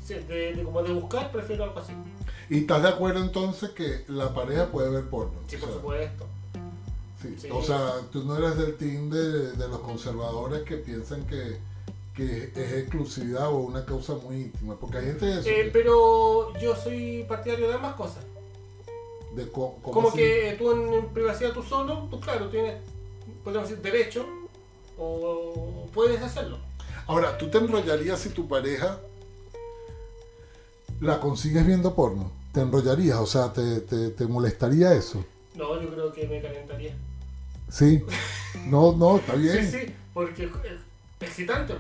sí, 0.06 0.14
de, 0.14 0.54
de- 0.56 0.64
como 0.64 0.82
de 0.84 0.94
buscar, 0.94 1.32
prefiero 1.32 1.64
algo 1.66 1.80
así. 1.80 1.94
¿Y 2.50 2.60
estás 2.60 2.84
de 2.84 2.90
acuerdo 2.90 3.22
entonces 3.22 3.72
que 3.72 4.06
la 4.08 4.34
pareja 4.34 4.68
puede 4.68 4.90
ver 4.90 5.06
porno? 5.10 5.34
Sí, 5.48 5.56
O 5.56 5.60
por 5.60 5.70
sea, 5.70 5.78
supuesto. 5.78 6.26
sí. 7.22 7.36
Sí. 7.38 7.50
O 7.52 7.62
sea, 7.64 7.94
tú 8.12 8.24
no 8.24 8.38
eres 8.38 8.58
del 8.58 8.76
team 8.76 9.10
de, 9.10 9.52
de 9.54 9.68
los 9.68 9.80
conservadores 9.80 10.62
que 10.64 10.78
piensan 10.78 11.26
que, 11.26 11.58
que 12.16 12.52
es 12.56 12.74
exclusividad 12.74 13.48
o 13.50 13.58
una 13.58 13.86
causa 13.86 14.14
muy 14.16 14.36
íntima. 14.44 14.76
Porque 14.80 14.98
hay 15.00 15.06
gente 15.06 15.26
de 15.26 15.40
eso. 15.40 15.50
Eh, 15.50 15.64
que- 15.66 15.70
pero 15.72 16.58
yo 16.60 16.76
soy 16.76 17.26
partidario 17.28 17.68
de 17.68 17.74
ambas 17.76 17.96
cosas. 17.96 18.24
de 19.36 19.52
co- 19.52 19.76
¿cómo 19.82 19.94
Como 19.94 20.08
así? 20.10 20.18
que 20.20 20.56
tú 20.58 20.72
en, 20.72 20.94
en 20.94 21.06
privacidad 21.10 21.52
tú 21.52 21.62
solo, 21.62 22.08
tú 22.10 22.22
claro, 22.22 22.48
tienes, 22.48 22.76
podemos 23.44 23.68
decir, 23.70 23.84
derecho 23.84 24.26
o 24.98 25.88
puedes 25.94 26.22
hacerlo. 26.22 26.58
Ahora, 27.06 27.38
¿tú 27.38 27.50
te 27.50 27.58
enrollarías 27.58 28.18
si 28.22 28.30
tu 28.30 28.48
pareja 28.48 28.98
la 31.02 31.20
consigues 31.20 31.66
viendo 31.68 31.94
porno? 31.96 32.32
¿Te 32.54 32.62
enrollarías? 32.62 33.18
O 33.20 33.26
sea, 33.26 33.52
¿te, 33.52 33.82
te, 33.82 34.10
te 34.12 34.26
molestaría 34.26 34.94
eso? 34.94 35.24
No, 35.56 35.82
yo 35.82 35.90
creo 35.90 36.14
que 36.14 36.28
me 36.28 36.42
calentaría. 36.42 36.96
Sí. 37.70 38.04
No, 38.68 38.94
no, 38.94 39.18
está 39.18 39.34
bien. 39.36 39.70
Sí, 39.70 39.80
sí, 39.88 39.94
porque 40.14 40.46
es 40.46 40.80
excitante. 41.28 41.76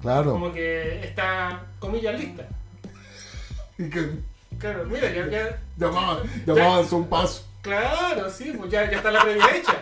Claro. 0.00 0.32
Como 0.32 0.52
que 0.52 1.04
está, 1.04 1.64
comillas, 1.78 2.18
lista. 2.18 2.46
Y 3.78 3.88
que 3.90 4.10
Claro, 4.58 4.86
mira, 4.86 5.08
ya, 5.12 5.28
ya, 5.28 5.60
ya 5.76 5.86
va, 5.88 6.22
ya 6.44 6.96
un 6.96 7.06
paso. 7.08 7.44
claro, 7.62 8.28
sí, 8.28 8.52
pues 8.58 8.70
ya, 8.72 8.90
ya 8.90 8.96
está 8.96 9.10
la 9.12 9.22
previa 9.22 9.54
hecha. 9.54 9.72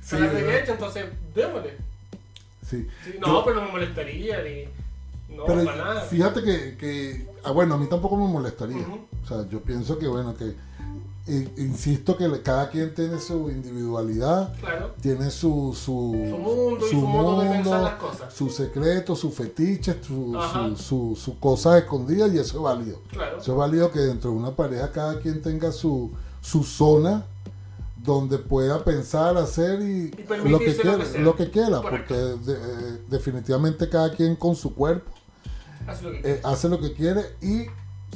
Sí, 0.00 0.16
Está 0.16 0.18
la 0.20 0.30
previa 0.32 0.58
hecha, 0.60 0.72
entonces 0.72 1.06
démosle. 1.34 1.76
Sí. 2.66 2.88
Sí, 3.04 3.16
no, 3.20 3.26
Yo- 3.26 3.44
pero 3.44 3.56
no 3.60 3.66
me 3.66 3.72
molestaría 3.72 4.42
ni. 4.42 4.64
No, 5.36 5.44
Pero 5.44 5.64
para 5.64 5.76
nada. 5.76 6.00
fíjate 6.02 6.42
que, 6.42 6.76
que- 6.78 7.26
ah, 7.44 7.50
bueno, 7.50 7.74
a 7.74 7.78
mí 7.78 7.86
tampoco 7.88 8.16
me 8.16 8.26
molestaría. 8.32 8.86
O 9.22 9.26
sea, 9.26 9.46
yo 9.50 9.60
pienso 9.60 9.98
que, 9.98 10.06
bueno, 10.06 10.34
que, 10.36 10.54
insisto 11.56 12.16
que 12.16 12.28
cada 12.42 12.68
quien 12.70 12.94
tiene 12.94 13.18
su 13.20 13.50
individualidad, 13.50 14.54
Claro. 14.60 14.94
tiene 15.00 15.30
su, 15.30 15.72
su, 15.74 16.12
Su 16.28 16.38
mundo 16.38 16.86
y 16.86 16.90
su 16.90 16.96
modo 17.00 17.40
de 17.42 17.50
pensar 17.50 17.82
las 17.82 17.94
cosas. 17.94 18.32
sus 18.34 18.54
secretos, 18.54 19.18
sus 19.18 19.34
fetiches, 19.34 19.96
su, 20.06 20.36
Ajá. 20.38 20.70
su, 20.70 20.76
su, 20.76 21.16
sus 21.16 21.34
cosas 21.36 21.82
escondidas 21.82 22.32
y 22.32 22.38
eso 22.38 22.56
es 22.58 22.62
válido. 22.62 23.00
Claro. 23.10 23.38
Eso 23.38 23.52
es 23.52 23.58
válido 23.58 23.90
que 23.90 24.00
dentro 24.00 24.30
de 24.30 24.36
una 24.36 24.50
pareja 24.56 24.90
cada 24.92 25.18
quien 25.20 25.40
tenga 25.42 25.72
su, 25.72 26.10
su 26.40 26.62
zona 26.64 27.24
donde 28.02 28.38
pueda 28.38 28.82
pensar, 28.82 29.36
hacer 29.36 29.82
y, 29.82 29.84
Y 29.84 30.10
lo 30.10 30.16
que 30.16 30.22
permitirse 30.24 30.84
lo 30.84 30.96
quiera, 30.96 31.12
que 31.12 31.18
lo 31.18 31.36
que 31.36 31.50
quiera, 31.50 31.80
Correcto. 31.82 32.14
porque 32.14 32.50
de- 32.50 32.58
eh, 32.58 32.98
definitivamente 33.10 33.88
cada 33.90 34.10
quien 34.14 34.36
con 34.36 34.54
su 34.56 34.74
cuerpo 34.74 35.10
Haz 35.86 36.02
lo 36.02 36.10
que 36.12 36.20
eh, 36.24 36.40
hace 36.44 36.68
lo 36.68 36.80
que 36.80 36.92
quiere 36.94 37.22
y 37.42 37.66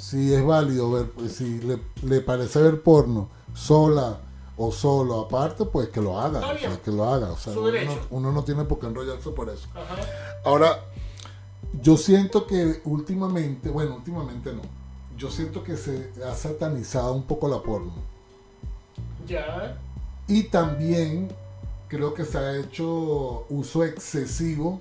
si 0.01 0.33
es 0.35 0.45
válido 0.45 0.91
ver, 0.91 1.11
pues, 1.11 1.37
si 1.37 1.61
le, 1.61 1.79
le 2.03 2.21
parece 2.21 2.61
ver 2.61 2.83
porno 2.83 3.29
sola 3.55 4.21
o 4.57 4.71
solo 4.73 5.21
aparte, 5.21 5.65
pues 5.65 5.89
que 5.89 6.01
lo 6.01 6.21
haga, 6.21 6.39
o 6.41 6.59
sea, 6.59 6.81
que 6.83 6.91
lo 6.93 7.05
haga, 7.05 7.33
o 7.33 7.37
sea, 7.37 7.53
uno, 7.55 7.71
no- 7.73 8.01
uno 8.11 8.33
no 8.33 8.45
tiene 8.45 8.65
por 8.65 8.79
qué 8.79 8.87
enrollarse 8.87 9.31
por 9.31 9.49
eso. 9.51 9.67
Ajá. 9.75 9.97
Ahora, 10.45 10.85
yo 11.83 11.97
siento 11.97 12.47
que 12.47 12.81
últimamente, 12.85 13.69
bueno, 13.71 13.97
últimamente 13.97 14.53
no, 14.53 14.63
yo 15.17 15.31
siento 15.31 15.63
que 15.65 15.77
se 15.77 16.11
ha 16.29 16.35
satanizado 16.35 17.13
un 17.13 17.25
poco 17.25 17.49
la 17.49 17.63
porno. 17.63 17.93
Ya. 19.27 19.79
Y 20.29 20.45
también 20.45 21.29
creo 21.89 22.15
que 22.15 22.25
se 22.25 22.39
ha 22.39 22.57
hecho 22.57 23.45
uso 23.49 23.85
excesivo 23.85 24.81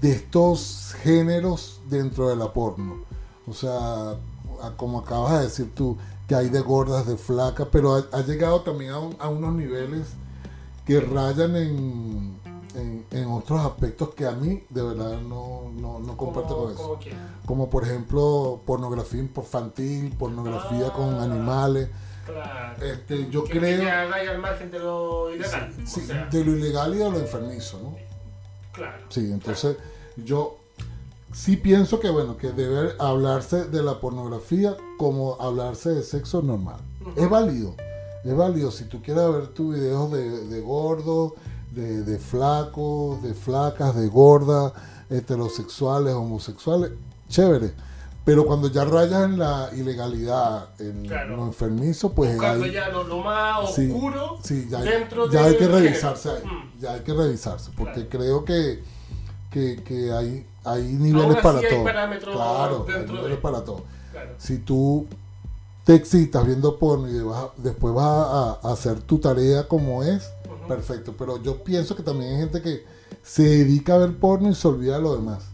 de 0.00 0.12
estos 0.12 0.94
géneros 1.02 1.80
dentro 1.88 2.28
de 2.28 2.36
la 2.36 2.52
porno. 2.52 3.04
O 3.46 3.52
sea, 3.52 4.16
a- 4.62 4.76
como 4.76 5.00
acabas 5.00 5.38
de 5.38 5.44
decir 5.44 5.74
tú, 5.74 5.96
que 6.28 6.34
hay 6.34 6.48
de 6.48 6.60
gordas, 6.60 7.06
de 7.06 7.16
flacas, 7.16 7.68
pero 7.72 7.94
ha, 7.96 8.04
ha 8.12 8.20
llegado 8.22 8.60
también 8.62 8.92
a, 8.92 8.98
un- 8.98 9.16
a 9.18 9.28
unos 9.28 9.52
niveles 9.54 10.08
que 10.86 11.00
rayan 11.00 11.54
en, 11.56 12.36
en, 12.74 13.04
en 13.10 13.26
otros 13.30 13.60
aspectos 13.60 14.10
que 14.14 14.26
a 14.26 14.32
mí 14.32 14.64
de 14.70 14.82
verdad 14.82 15.20
no, 15.20 15.70
no, 15.74 15.98
no 16.00 16.16
comparto 16.16 16.56
con 16.56 16.72
eso. 16.72 16.98
como 17.46 17.68
por 17.70 17.84
ejemplo 17.84 18.60
pornografía 18.66 19.20
infantil, 19.20 20.14
pornografía 20.18 20.90
con 20.92 21.14
Ah. 21.14 21.24
animales. 21.24 21.88
Claro. 22.26 22.82
Este, 22.84 23.28
yo 23.30 23.42
que, 23.44 23.58
creo... 23.58 23.80
Que 23.80 23.84
ya 23.84 24.04
vaya 24.06 24.30
al 24.30 24.38
margen 24.38 24.70
de 24.70 24.78
lo 24.78 25.34
ilegal. 25.34 25.72
Sí, 25.84 26.00
o 26.02 26.06
sea, 26.06 26.26
de 26.26 26.44
lo 26.44 26.56
ilegal 26.56 26.94
y 26.94 26.98
de 26.98 27.10
lo 27.10 27.18
enfermizo, 27.18 27.80
¿no? 27.82 27.96
claro. 28.72 29.04
Sí, 29.10 29.20
entonces 29.32 29.76
yo 30.16 30.56
sí 31.32 31.56
pienso 31.56 31.98
que, 32.00 32.10
bueno, 32.10 32.36
que 32.36 32.52
debe 32.52 32.92
hablarse 32.98 33.64
de 33.64 33.82
la 33.82 34.00
pornografía 34.00 34.76
como 34.98 35.36
hablarse 35.40 35.90
de 35.90 36.02
sexo 36.02 36.42
normal. 36.42 36.80
Es 37.16 37.28
válido, 37.28 37.74
es 38.24 38.36
válido. 38.36 38.70
Si 38.70 38.84
tú 38.84 39.02
quieres 39.02 39.30
ver 39.32 39.48
tus 39.48 39.74
videos 39.74 40.10
de, 40.12 40.46
de 40.46 40.60
gordos, 40.60 41.32
de, 41.70 42.02
de 42.02 42.18
flacos, 42.18 43.22
de 43.22 43.34
flacas, 43.34 43.96
de 43.96 44.08
gordas, 44.08 44.72
heterosexuales, 45.10 46.14
homosexuales, 46.14 46.90
chévere. 47.28 47.72
Pero 48.24 48.46
cuando 48.46 48.68
ya 48.68 48.84
rayas 48.84 49.24
en 49.24 49.38
la 49.38 49.68
ilegalidad, 49.74 50.68
en 50.80 51.06
Claro. 51.08 51.36
lo 51.38 51.46
enfermizo, 51.46 52.12
pues 52.12 52.34
Buscando 52.34 52.64
ahí- 52.66 52.72
ya 52.72 52.88
lo, 52.90 53.02
lo 53.02 53.18
más 53.18 53.74
Sí, 53.74 53.90
oscuro 53.90 54.38
Sí, 54.44 54.68
ya, 54.70 54.80
dentro 54.80 55.28
ya 55.28 55.42
de 55.42 55.48
hay 55.48 55.56
que 55.56 55.66
revisarse 55.66 56.30
ahí. 56.30 56.42
Mm. 56.44 56.80
Ya 56.80 56.92
hay 56.92 57.00
que 57.00 57.12
revisarse. 57.14 57.72
Porque 57.76 58.06
Claro. 58.06 58.08
creo 58.10 58.44
que, 58.44 58.84
que, 59.50 59.82
que 59.82 60.12
hay, 60.12 60.46
hay 60.64 60.82
niveles 60.92 61.36
para 61.42 61.60
todo. 61.60 61.84
Claro, 61.84 62.86
hay 62.88 63.04
niveles 63.06 63.30
de- 63.30 63.36
para 63.36 63.64
todo. 63.64 63.82
Claro. 64.12 64.30
Si 64.38 64.58
tú 64.58 65.06
te 65.84 65.94
excitas 65.94 66.46
viendo 66.46 66.78
porno 66.78 67.08
y 67.08 67.18
vas 67.20 67.46
después 67.56 67.92
vas 67.94 68.04
a, 68.06 68.58
a 68.68 68.72
hacer 68.72 69.00
tu 69.00 69.18
tarea 69.18 69.66
como 69.66 70.02
es, 70.02 70.30
perfecto. 70.68 71.14
Pero 71.18 71.42
yo 71.42 71.62
pienso 71.64 71.96
que 71.96 72.02
también 72.02 72.32
hay 72.34 72.38
gente 72.42 72.62
que 72.62 72.84
se 73.22 73.42
dedica 73.42 73.94
a 73.94 73.98
ver 73.98 74.16
porno 74.18 74.48
y 74.50 74.54
se 74.54 74.68
olvida 74.68 74.96
de 74.96 75.02
lo 75.02 75.16
demás. 75.16 75.44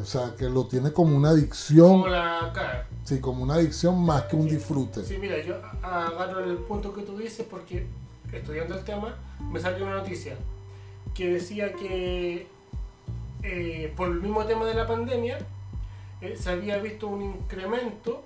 O 0.00 0.04
sea, 0.04 0.34
que 0.36 0.48
lo 0.48 0.66
tiene 0.66 0.92
como 0.92 1.16
una 1.16 1.30
adicción, 1.30 1.88
Como 2.02 2.08
la 2.08 2.50
cara. 2.52 2.88
sí, 3.04 3.20
como 3.20 3.44
una 3.44 3.54
adicción 3.54 4.00
más 4.04 4.22
que 4.24 4.34
un 4.34 4.48
disfrute. 4.48 5.04
Sí, 5.04 5.18
mira, 5.20 5.36
yo 5.44 5.54
agarro 5.82 6.40
el 6.42 6.56
punto 6.58 6.92
que 6.92 7.02
tú 7.02 7.16
dices 7.16 7.46
porque 7.48 7.86
estudiando 8.32 8.74
el 8.76 8.84
tema 8.84 9.14
me 9.52 9.60
salió 9.60 9.84
una 9.84 9.98
noticia 9.98 10.36
que 11.14 11.34
decía 11.34 11.72
que 11.74 12.48
eh, 13.44 13.92
por 13.96 14.08
el 14.08 14.20
mismo 14.20 14.44
tema 14.44 14.64
de 14.64 14.74
la 14.74 14.86
pandemia 14.86 15.38
eh, 16.20 16.36
se 16.36 16.50
había 16.50 16.78
visto 16.78 17.06
un 17.06 17.22
incremento 17.22 18.22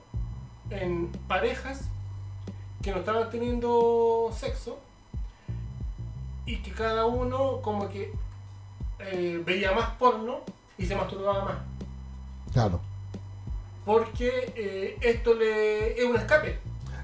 en 0.70 1.08
parejas 1.26 1.82
que 2.82 2.92
no 2.92 2.98
estaban 2.98 3.28
teniendo 3.30 4.30
sexo 4.34 4.78
y 6.46 6.58
que 6.62 6.70
cada 6.72 7.04
uno 7.06 7.60
como 7.62 7.88
que 7.88 8.12
eh, 9.00 9.42
veía 9.44 9.72
más 9.72 9.90
porno 9.98 10.40
y 10.78 10.86
se 10.86 10.94
masturbaba 10.96 11.44
más 11.44 11.56
Claro. 12.52 12.80
porque 13.84 14.52
eh, 14.56 14.96
esto 15.02 15.34
le 15.34 16.00
es 16.00 16.04
un 16.08 16.16
escape 16.16 16.58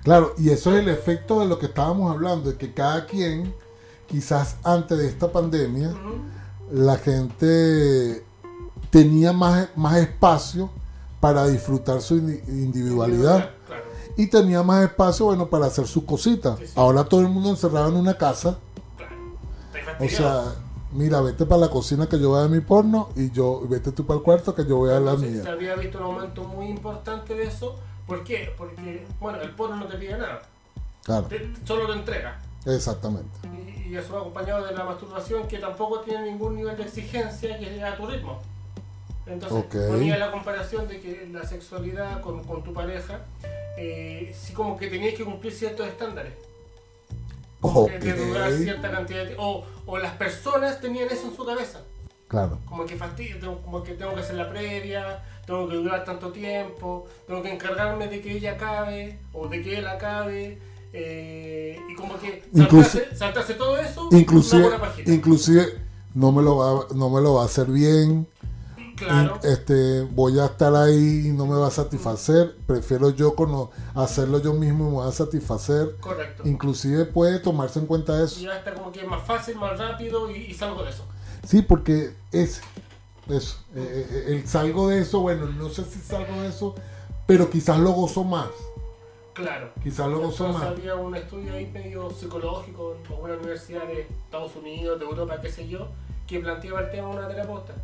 Claro, 0.05 0.35
y 0.39 0.51
eso 0.51 0.73
es 0.77 0.81
el 0.81 0.91
efecto 0.91 1.41
de 1.41 1.47
lo 1.47 1.59
que 1.59 1.65
estábamos 1.67 2.13
hablando, 2.15 2.51
de 2.53 2.59
que 2.59 2.75
cada 2.75 3.07
quien, 3.07 3.55
quizás 4.07 4.59
antes 4.63 4.99
de 4.99 5.09
esta 5.09 5.33
pandemia. 5.33 5.95
La 6.73 6.97
gente 6.97 8.25
tenía 8.91 9.33
más, 9.33 9.69
más 9.77 9.97
espacio 9.97 10.71
para 11.21 11.47
disfrutar 11.47 12.01
su 12.03 12.17
indi- 12.17 12.47
individualidad 12.49 13.51
Claro. 13.67 13.83
y 14.17 14.27
tenía 14.29 14.63
más 14.63 14.85
espacio, 14.85 15.27
bueno, 15.27 15.47
para 15.49 15.67
hacer 15.67 15.87
sus 15.87 16.05
cositas. 16.05 16.59
Sí, 16.59 16.67
sí. 16.67 16.73
Ahora 16.77 17.05
todo 17.05 17.21
el 17.21 17.29
mundo 17.29 17.51
encerrado 17.51 17.89
en 17.89 17.97
una 17.97 18.15
casa, 18.17 18.59
Claro. 18.97 20.05
O 20.05 20.09
sea, 20.09 20.43
mira, 20.93 21.21
vete 21.21 21.47
para 21.47 21.63
la 21.63 21.69
cocina 21.71 22.07
que 22.09 22.19
yo 22.21 22.31
voy 22.31 22.45
a 22.45 22.49
mi 22.49 22.61
porno 22.61 23.09
y 23.17 23.31
yo 23.31 23.63
vete 23.69 23.93
tú 23.93 24.07
para 24.07 24.19
el 24.19 24.25
cuarto 24.25 24.55
que 24.55 24.65
yo 24.67 24.77
voy 24.77 24.91
a 24.91 25.01
la 25.01 25.13
Entonces, 25.13 25.37
se 25.39 25.43
mía. 25.43 25.53
había 25.53 25.75
visto 25.77 25.99
un 25.99 26.05
aumento 26.05 26.45
muy 26.45 26.67
importante 26.67 27.35
de 27.35 27.45
eso. 27.45 27.77
¿Por 28.07 28.23
qué? 28.23 28.53
Porque, 28.59 29.07
bueno, 29.21 29.41
el 29.41 29.51
porno 29.51 29.77
no 29.77 29.87
te 29.87 29.97
pide 29.97 30.19
nada, 30.19 30.43
Claro, 31.05 31.27
te- 31.27 31.53
solo 31.65 31.87
te 31.87 31.93
entrega. 31.99 32.41
Exactamente. 32.67 33.31
Y, 33.85 33.89
y 33.93 33.97
eso 33.97 34.15
va 34.15 34.21
acompañado 34.21 34.67
de 34.67 34.73
la 34.73 34.85
masturbación 34.85 35.47
que 35.49 35.59
tampoco 35.59 36.01
tiene 36.01 36.23
ningún 36.31 36.57
nivel 36.57 36.77
de 36.77 36.85
exigencia 36.85 37.59
que 37.59 37.77
es 37.77 37.83
a 37.83 37.97
tu 37.97 38.07
ritmo. 38.07 38.41
Entonces, 39.27 39.65
ponía 39.89 40.19
la 40.19 40.31
comparación 40.31 40.87
de 40.87 41.01
que 41.01 41.29
la 41.33 41.45
sexualidad 41.45 42.21
con, 42.21 42.45
con 42.45 42.63
tu 42.63 42.75
pareja, 42.75 43.21
eh, 43.79 44.35
sí 44.39 44.53
como 44.53 44.77
que 44.77 44.89
tenías 44.89 45.15
que 45.15 45.25
cumplir 45.25 45.53
ciertos 45.53 45.87
estándares. 45.87 46.35
Como 47.61 47.87
que 47.87 47.99
de 47.99 48.13
durar 48.13 48.53
cierta 48.53 48.91
cantidad 48.91 49.25
de. 49.25 49.37
O, 49.39 49.65
o 49.87 49.99
las 49.99 50.13
personas 50.17 50.81
tenían 50.81 51.09
eso 51.11 51.29
en 51.29 51.37
su 51.37 51.45
cabeza. 51.47 51.81
claro. 52.29 52.59
como 52.67 52.85
que 52.85 52.97
fastidio, 52.97 53.39
tengo- 53.39 53.63
como 53.63 53.83
que 53.83 53.95
tengo 53.95 54.13
que 54.15 54.21
hacer 54.21 54.35
la 54.37 54.51
previa, 54.51 55.23
tengo 55.47 55.69
que 55.69 55.77
durar 55.77 56.05
tanto 56.05 56.31
tiempo, 56.33 57.07
tengo 57.27 57.43
que 57.43 57.53
encargarme 57.53 58.09
de 58.09 58.21
que 58.21 58.33
ella 58.33 58.53
acabe 58.53 59.19
o 59.33 59.49
de 59.49 59.63
que 59.63 59.79
él 59.79 59.87
acabe, 59.87 60.59
eh, 60.95 61.79
y 61.91 61.95
como 61.95 62.19
que 62.19 62.43
saltarse, 62.55 63.17
saltarse 63.17 63.55
todo 63.55 63.77
eso, 63.79 64.09
Inclusive, 64.13 64.63
una 64.67 64.77
buena 64.79 64.85
página. 64.91 65.13
inclusive 65.15 65.79
no 66.15 66.31
me 66.33 66.43
lo 66.43 66.57
va, 66.59 66.87
no 66.95 67.11
me 67.11 67.21
lo 67.21 67.35
va 67.35 67.43
a 67.43 67.47
hacer 67.47 67.67
bien 67.67 68.27
Claro. 68.97 69.41
Este, 69.43 70.03
voy 70.03 70.39
a 70.39 70.45
estar 70.45 70.73
ahí 70.77 71.27
y 71.27 71.33
no 71.33 71.47
me 71.47 71.57
va 71.57 71.67
a 71.67 71.71
satisfacer. 71.73 72.57
Prefiero 72.65 73.11
yo 73.11 73.35
cono- 73.35 73.73
hacerlo 73.93 74.41
yo 74.41 74.55
mismo 74.55 74.87
y 74.87 74.91
me 74.93 74.97
va 74.99 75.09
a 75.09 75.13
satisfacer. 75.13 75.97
Correcto. 75.99 76.45
Inclusive 76.49 77.05
puede 77.05 77.41
tomarse 77.41 77.81
en 77.81 77.87
cuenta 77.87 78.23
eso. 78.23 78.39
Y 78.39 78.45
ya 78.45 78.57
está 78.57 78.73
como 78.73 78.93
que 78.93 79.01
es 79.01 79.09
más 79.09 79.27
fácil, 79.27 79.57
más 79.57 79.77
rápido 79.81 80.31
y, 80.31 80.37
y 80.45 80.55
salgo 80.55 80.85
de 80.85 80.91
eso. 80.91 81.05
Sí, 81.45 81.63
porque 81.63 82.15
es 82.31 82.61
eso. 83.29 83.57
eh, 83.75 84.07
eh, 84.11 84.25
el 84.29 84.47
salgo 84.47 84.89
de 84.89 85.01
eso, 85.01 85.19
bueno, 85.19 85.47
no 85.47 85.71
sé 85.71 85.83
si 85.85 85.99
salgo 85.99 86.43
de 86.43 86.49
eso, 86.51 86.77
pero 87.27 87.51
quizás 87.51 87.81
lo 87.81 87.91
gozo 87.91 88.23
más. 88.23 88.47
Claro. 89.35 89.71
Quizás 89.83 90.09
gozo 90.11 90.47
Entonces 90.47 90.55
más. 90.55 90.79
había 90.79 90.95
un 90.95 91.15
estudio 91.17 91.53
ahí 91.55 91.67
medio 91.67 92.09
psicológico 92.11 92.97
en 93.05 93.13
alguna 93.13 93.35
universidad 93.35 93.85
de 93.87 94.03
Estados 94.03 94.55
Unidos, 94.57 94.99
de 94.99 95.05
Europa, 95.05 95.41
qué 95.43 95.51
sé 95.51 95.69
yo, 95.69 95.89
que 96.27 96.39
planteaba 96.41 96.81
el 96.81 96.91
tema 96.91 97.09
de 97.11 97.17
una 97.17 97.29
terapeuta. 97.29 97.75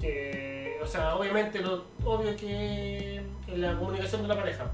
Que, 0.00 0.78
o 0.82 0.86
sea, 0.86 1.14
obviamente, 1.16 1.60
lo 1.60 1.84
obvio 2.04 2.34
que 2.36 3.16
en 3.46 3.60
la 3.60 3.76
comunicación 3.78 4.22
de 4.22 4.28
la 4.28 4.36
pareja. 4.36 4.70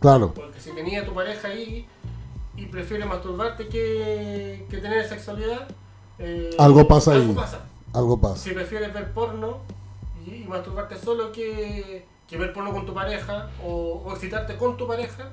Claro, 0.00 0.32
Porque 0.32 0.58
si 0.60 0.70
tenía 0.72 1.04
tu 1.04 1.12
pareja 1.12 1.48
ahí 1.48 1.86
y 2.56 2.66
prefieres 2.66 3.06
masturbarte 3.06 3.68
que, 3.68 4.66
que 4.70 4.76
tener 4.78 5.06
sexualidad, 5.06 5.68
eh, 6.18 6.50
Algo 6.58 6.88
pasa 6.88 7.12
algo 7.12 7.30
ahí. 7.30 7.34
pasa. 7.34 7.60
algo 7.92 8.18
pasa. 8.20 8.36
Si 8.36 8.50
prefieres 8.52 8.94
ver 8.94 9.12
porno 9.12 9.58
y, 10.26 10.36
y 10.36 10.44
masturbarte 10.44 10.96
solo 10.96 11.32
que, 11.32 12.06
que 12.28 12.38
ver 12.38 12.52
porno 12.54 12.72
con 12.72 12.86
tu 12.86 12.94
pareja 12.94 13.50
o, 13.62 14.02
o 14.06 14.12
excitarte 14.12 14.56
con 14.56 14.76
tu 14.78 14.86
pareja, 14.86 15.30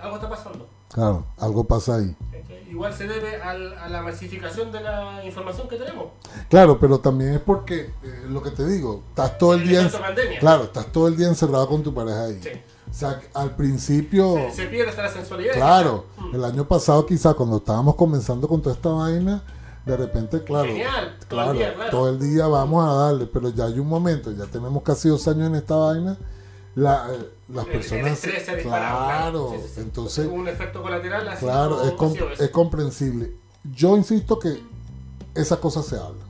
algo 0.00 0.16
está 0.16 0.28
pasando. 0.28 0.66
Claro, 0.92 1.24
algo 1.38 1.64
pasa 1.64 1.96
ahí. 1.96 2.16
¿cachai? 2.32 2.70
Igual 2.70 2.92
se 2.94 3.06
debe 3.06 3.40
al- 3.42 3.76
a 3.78 3.88
la 3.88 4.02
masificación 4.02 4.72
de 4.72 4.80
la 4.80 5.24
información 5.24 5.68
que 5.68 5.76
tenemos. 5.76 6.06
Claro, 6.48 6.78
pero 6.78 6.98
también 6.98 7.34
es 7.34 7.40
porque, 7.40 7.90
eh, 8.02 8.24
lo 8.28 8.42
que 8.42 8.50
te 8.50 8.66
digo, 8.66 9.02
estás 9.10 9.36
todo 9.38 9.54
el 9.54 9.62
El 9.62 9.68
día... 9.68 9.90
Claro, 10.40 10.64
estás 10.64 10.86
todo 10.92 11.08
el 11.08 11.16
día 11.16 11.28
encerrado 11.28 11.68
con 11.68 11.82
tu 11.82 11.92
pareja 11.92 12.24
ahí. 12.24 12.40
Sí. 12.42 12.50
O 12.90 12.94
sea, 12.94 13.20
al 13.34 13.54
principio... 13.54 14.34
Se, 14.50 14.62
se 14.62 14.66
pierde 14.66 14.90
hasta 14.90 15.02
la 15.02 15.10
sensualidad. 15.12 15.52
Claro, 15.54 16.06
Mm. 16.18 16.34
el 16.34 16.44
año 16.44 16.66
pasado 16.66 17.04
quizá 17.06 17.34
cuando 17.34 17.58
estábamos 17.58 17.94
comenzando 17.94 18.48
con 18.48 18.62
toda 18.62 18.74
esta 18.74 18.88
vaina, 18.88 19.42
de 19.84 19.96
repente, 19.96 20.42
claro, 20.42 20.68
Genial, 20.68 21.16
todo 21.28 21.50
el 21.52 21.58
día, 21.58 21.74
claro. 21.74 21.90
todo 21.90 22.08
el 22.10 22.18
día 22.18 22.46
vamos 22.46 22.86
a 22.88 22.92
darle, 22.94 23.26
pero 23.26 23.48
ya 23.50 23.64
hay 23.66 23.78
un 23.78 23.88
momento, 23.88 24.30
ya 24.32 24.44
tenemos 24.46 24.82
casi 24.82 25.08
dos 25.08 25.26
años 25.28 25.48
en 25.48 25.54
esta 25.54 25.76
vaina, 25.76 26.16
la, 26.74 27.08
las 27.48 27.66
El- 27.66 27.72
personas, 27.72 28.20
claro, 28.62 29.50
Sí, 29.54 29.62
sí, 29.62 29.68
sí. 29.74 29.80
entonces, 29.80 30.28
un 30.30 30.48
efecto 30.48 30.82
colateral 30.82 31.28
así 31.28 31.44
claro, 31.44 31.82
es, 31.82 32.40
es 32.40 32.50
comprensible. 32.50 33.34
Yo 33.74 33.96
insisto 33.96 34.38
que 34.38 34.62
esas 35.34 35.58
cosas 35.58 35.86
se 35.86 35.96
hablan, 35.96 36.28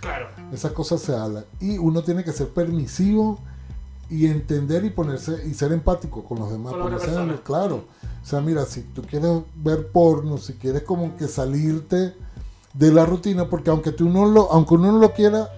Claro, 0.00 0.28
esas 0.52 0.72
cosas 0.72 1.00
se 1.00 1.14
hablan, 1.14 1.44
y 1.60 1.78
uno 1.78 2.02
tiene 2.02 2.24
que 2.24 2.32
ser 2.32 2.48
permisivo 2.48 3.38
y 4.10 4.26
entender 4.26 4.84
y 4.84 4.90
ponerse 4.90 5.46
y 5.46 5.54
ser 5.54 5.72
empático 5.72 6.24
con 6.24 6.38
los 6.38 6.50
demás, 6.50 6.74
Con 6.74 6.92
en 6.92 7.36
claro. 7.38 7.84
O 8.22 8.26
sea, 8.26 8.40
mira, 8.40 8.64
si 8.64 8.82
tú 8.82 9.02
quieres 9.02 9.42
ver 9.54 9.88
porno, 9.88 10.38
si 10.38 10.54
quieres 10.54 10.82
como 10.82 11.16
que 11.16 11.28
salirte 11.28 12.14
de 12.72 12.92
la 12.92 13.06
rutina, 13.06 13.48
porque 13.48 13.70
aunque 13.70 13.92
tú 13.92 14.08
no 14.08 14.26
lo, 14.26 14.50
aunque 14.50 14.74
uno 14.74 14.92
no 14.92 14.98
lo 14.98 15.12
quiera, 15.12 15.50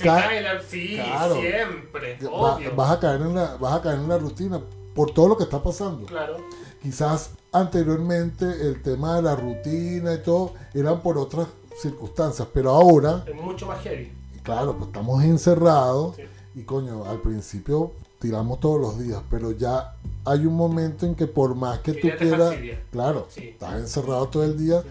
cae 0.00 0.40
la... 0.42 0.62
Sí, 0.62 0.94
Claro. 0.96 1.34
siempre, 1.36 2.18
va- 2.24 2.56
obvio. 2.56 2.74
vas 2.76 2.90
a 2.92 3.00
caer 3.00 3.20
en 3.22 3.34
la, 3.34 3.56
vas 3.56 3.74
a 3.74 3.82
caer 3.82 3.98
en 3.98 4.08
la 4.08 4.18
rutina 4.18 4.60
por 4.94 5.10
todo 5.12 5.28
lo 5.28 5.36
que 5.36 5.44
está 5.44 5.62
pasando. 5.62 6.06
Claro, 6.06 6.36
Quizás 6.82 7.30
anteriormente 7.52 8.44
el 8.44 8.82
tema 8.82 9.16
de 9.16 9.22
la 9.22 9.36
rutina 9.36 10.14
y 10.14 10.18
todo 10.18 10.52
eran 10.74 11.00
por 11.00 11.16
otras 11.18 11.46
circunstancias, 11.80 12.46
pero 12.52 12.70
ahora, 12.70 13.24
es 13.26 13.34
mucho 13.34 13.66
más 13.66 13.80
heavy. 13.82 14.12
claro, 14.42 14.74
pues 14.76 14.88
estamos 14.88 15.22
encerrados 15.24 16.16
Sí. 16.16 16.22
y 16.56 16.62
coño, 16.64 17.04
al 17.04 17.20
principio 17.20 17.92
tiramos 18.18 18.60
todos 18.60 18.80
los 18.80 18.98
días, 18.98 19.20
pero 19.30 19.52
ya 19.52 19.94
hay 20.24 20.44
un 20.46 20.54
momento 20.54 21.06
en 21.06 21.14
que 21.14 21.26
por 21.26 21.54
más 21.54 21.78
que 21.80 21.92
Que 21.94 22.00
tú 22.12 22.18
quieras, 22.18 22.48
fastidia. 22.50 22.80
claro, 22.90 23.26
Sí. 23.30 23.48
estás 23.48 23.74
encerrado 23.74 24.28
todo 24.28 24.44
el 24.44 24.58
día, 24.58 24.82
Sí, 24.82 24.88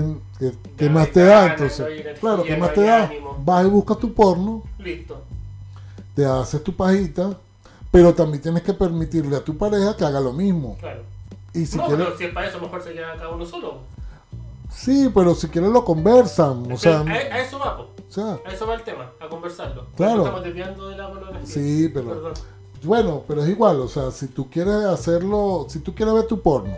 sí. 0.00 0.52
¿qué, 0.76 0.88
más 0.90 1.10
te 1.10 1.24
da? 1.24 1.52
Entonces, 1.52 1.86
claro, 2.20 2.42
¿qué 2.44 2.56
más 2.56 2.72
te 2.74 2.82
da? 2.82 3.04
ánimo. 3.04 3.36
Vas 3.44 3.66
y 3.66 3.68
buscas 3.68 3.98
tu 3.98 4.12
porno, 4.14 4.62
Listo. 4.78 5.22
te 6.14 6.24
haces 6.24 6.62
tu 6.62 6.74
pajita, 6.74 7.36
pero 7.90 8.14
también 8.14 8.42
tienes 8.42 8.62
que 8.62 8.72
permitirle 8.74 9.36
a 9.36 9.44
tu 9.44 9.56
pareja 9.56 9.96
que 9.96 10.04
haga 10.04 10.20
lo 10.20 10.32
mismo. 10.32 10.76
Claro. 10.80 11.02
Y 11.54 11.66
si 11.66 11.76
no, 11.76 11.86
quieres, 11.86 12.06
pero 12.06 12.18
si 12.18 12.24
es 12.24 12.32
para 12.32 12.46
eso, 12.48 12.58
mejor 12.60 12.82
se 12.82 12.92
queda 12.92 13.14
cada 13.16 13.28
uno 13.30 13.44
solo. 13.44 13.78
sí, 14.70 15.10
pero 15.14 15.34
si 15.34 15.48
quieres 15.48 15.70
lo 15.70 15.84
conversan, 15.84 16.70
o 16.72 16.76
sea, 16.78 17.00
a, 17.00 17.10
a 17.10 17.40
eso 17.40 17.58
va, 17.58 17.76
po. 17.76 17.82
o 17.82 18.10
sea, 18.12 18.38
A 18.46 18.52
eso 18.52 18.66
va 18.66 18.74
el 18.74 18.82
tema, 18.82 19.10
a 19.20 19.28
conversarlo. 19.28 19.86
Claro. 19.96 20.20
Estamos 20.22 20.44
desviando 20.44 20.88
de 20.88 20.96
la 20.96 21.08
pornografía. 21.10 21.46
sí, 21.46 21.90
pero 21.92 22.08
Perdón. 22.08 22.32
bueno, 22.84 23.22
pero 23.28 23.42
es 23.42 23.50
igual, 23.50 23.80
o 23.80 23.88
sea, 23.88 24.10
si 24.10 24.28
tú 24.28 24.48
quieres 24.48 24.84
hacerlo, 24.86 25.66
si 25.68 25.80
tú 25.80 25.94
quieres 25.94 26.14
ver 26.14 26.26
tu 26.26 26.40
porno, 26.40 26.74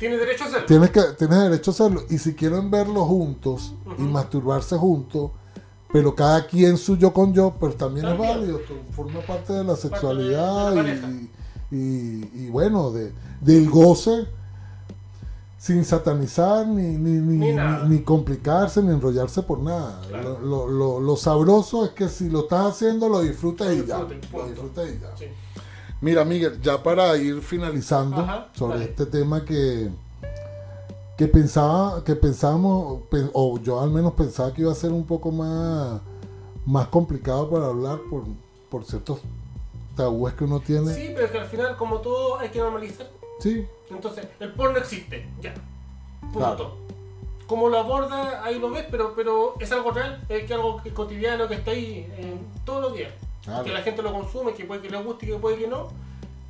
Tienes 0.00 0.18
derecho 0.18 0.44
a 0.44 0.46
hacerlo. 0.48 0.66
tienes 0.66 0.90
que 0.90 1.02
tienes 1.18 1.38
derecho 1.38 1.70
a 1.70 1.74
hacerlo 1.74 2.02
y 2.10 2.18
si 2.18 2.34
quieren 2.34 2.70
verlo 2.70 3.04
juntos 3.04 3.74
y 3.98 4.02
masturbarse 4.02 4.76
juntos, 4.76 5.30
pero 5.92 6.14
cada 6.14 6.46
quien 6.46 6.76
su 6.78 6.96
yo 6.96 7.12
con 7.12 7.32
yo, 7.34 7.54
pues 7.60 7.76
también, 7.76 8.06
También. 8.06 8.30
es 8.30 8.36
válido, 8.36 8.60
forma 8.96 9.20
parte 9.20 9.52
de 9.52 9.62
la 9.62 9.74
de- 9.74 9.76
de 9.76 9.82
sexualidad 9.82 10.74
la 10.74 10.82
y, 10.90 11.30
y, 11.70 12.30
y 12.34 12.48
bueno, 12.50 12.90
de, 12.90 13.12
del 13.40 13.68
goce 13.70 14.26
sin 15.58 15.84
satanizar 15.84 16.66
ni, 16.66 16.96
ni, 16.96 17.20
ni, 17.88 18.00
complicarse 18.02 18.82
ni 18.82 18.92
enrollarse 18.94 19.42
por 19.42 19.58
nada. 19.60 20.00
Claro. 20.08 20.38
Lo, 20.40 20.66
lo- 20.66 20.68
lo- 20.68 21.00
lo 21.00 21.16
sabroso 21.16 21.84
es 21.84 21.90
que 21.90 22.08
si 22.08 22.30
lo 22.30 22.40
estás 22.40 22.70
haciendo 22.72 23.08
lo 23.10 23.20
disfrutas 23.20 23.70
y 23.74 23.84
ya. 23.84 23.98
disfrutes, 24.04 24.32
Lo 24.32 24.46
disfrutas 24.48 24.88
y 24.88 24.98
ya. 25.00 25.16
Sí. 25.18 25.24
Mira, 26.00 26.24
Miguel, 26.24 26.60
ya 26.62 26.82
para 26.82 27.16
ir 27.16 27.40
finalizando 27.42 28.22
Ajá, 28.22 28.48
sobre 28.54 28.84
este 28.84 29.04
tema 29.06 29.44
que, 29.44 29.90
que 31.18 31.26
pensaba, 31.26 32.02
que 32.02 32.16
pensábamos, 32.16 33.02
pe- 33.10 33.28
o 33.34 33.58
yo 33.58 33.80
al 33.80 33.90
menos 33.90 34.14
pensaba 34.14 34.52
que 34.54 34.62
iba 34.62 34.72
a 34.72 34.74
ser 34.74 34.92
un 34.92 35.04
poco 35.04 35.30
más, 35.30 36.00
más 36.64 36.88
complicado 36.88 37.50
para 37.50 37.66
hablar 37.66 37.98
por, 38.08 38.24
por 38.70 38.84
ciertos 38.84 39.18
tabúes 39.94 40.32
que 40.34 40.44
uno 40.44 40.60
tiene. 40.60 40.94
Sí, 40.94 41.10
pero 41.14 41.26
es 41.26 41.32
que 41.32 41.38
al 41.38 41.46
final, 41.48 41.76
como 41.76 41.98
todo, 41.98 42.38
hay 42.38 42.48
que 42.48 42.60
normalizar. 42.60 43.06
Sí, 43.40 43.66
Entonces, 43.90 44.26
el 44.38 44.52
porno 44.54 44.78
existe, 44.78 45.28
ya. 45.42 45.52
Punto. 46.20 46.38
Claro. 46.38 46.74
Como 47.46 47.68
lo 47.68 47.78
aborda, 47.78 48.42
ahí 48.44 48.58
lo 48.58 48.70
ves, 48.70 48.86
pero, 48.90 49.12
pero 49.14 49.54
es 49.60 49.70
algo 49.72 49.90
real, 49.90 50.24
es 50.28 50.44
que 50.44 50.54
algo 50.54 50.80
cotidiano 50.94 51.48
que 51.48 51.54
está 51.54 51.72
ahí 51.72 52.06
eh, 52.16 52.38
todos 52.64 52.80
los 52.80 52.94
días. 52.94 53.12
Claro. 53.44 53.64
Que 53.64 53.72
la 53.72 53.82
gente 53.82 54.02
lo 54.02 54.12
consume, 54.12 54.52
que 54.54 54.64
puede 54.64 54.82
que 54.82 54.90
le 54.90 55.02
guste 55.02 55.26
y 55.26 55.30
que 55.30 55.36
puede 55.36 55.56
que 55.58 55.68
no, 55.68 55.88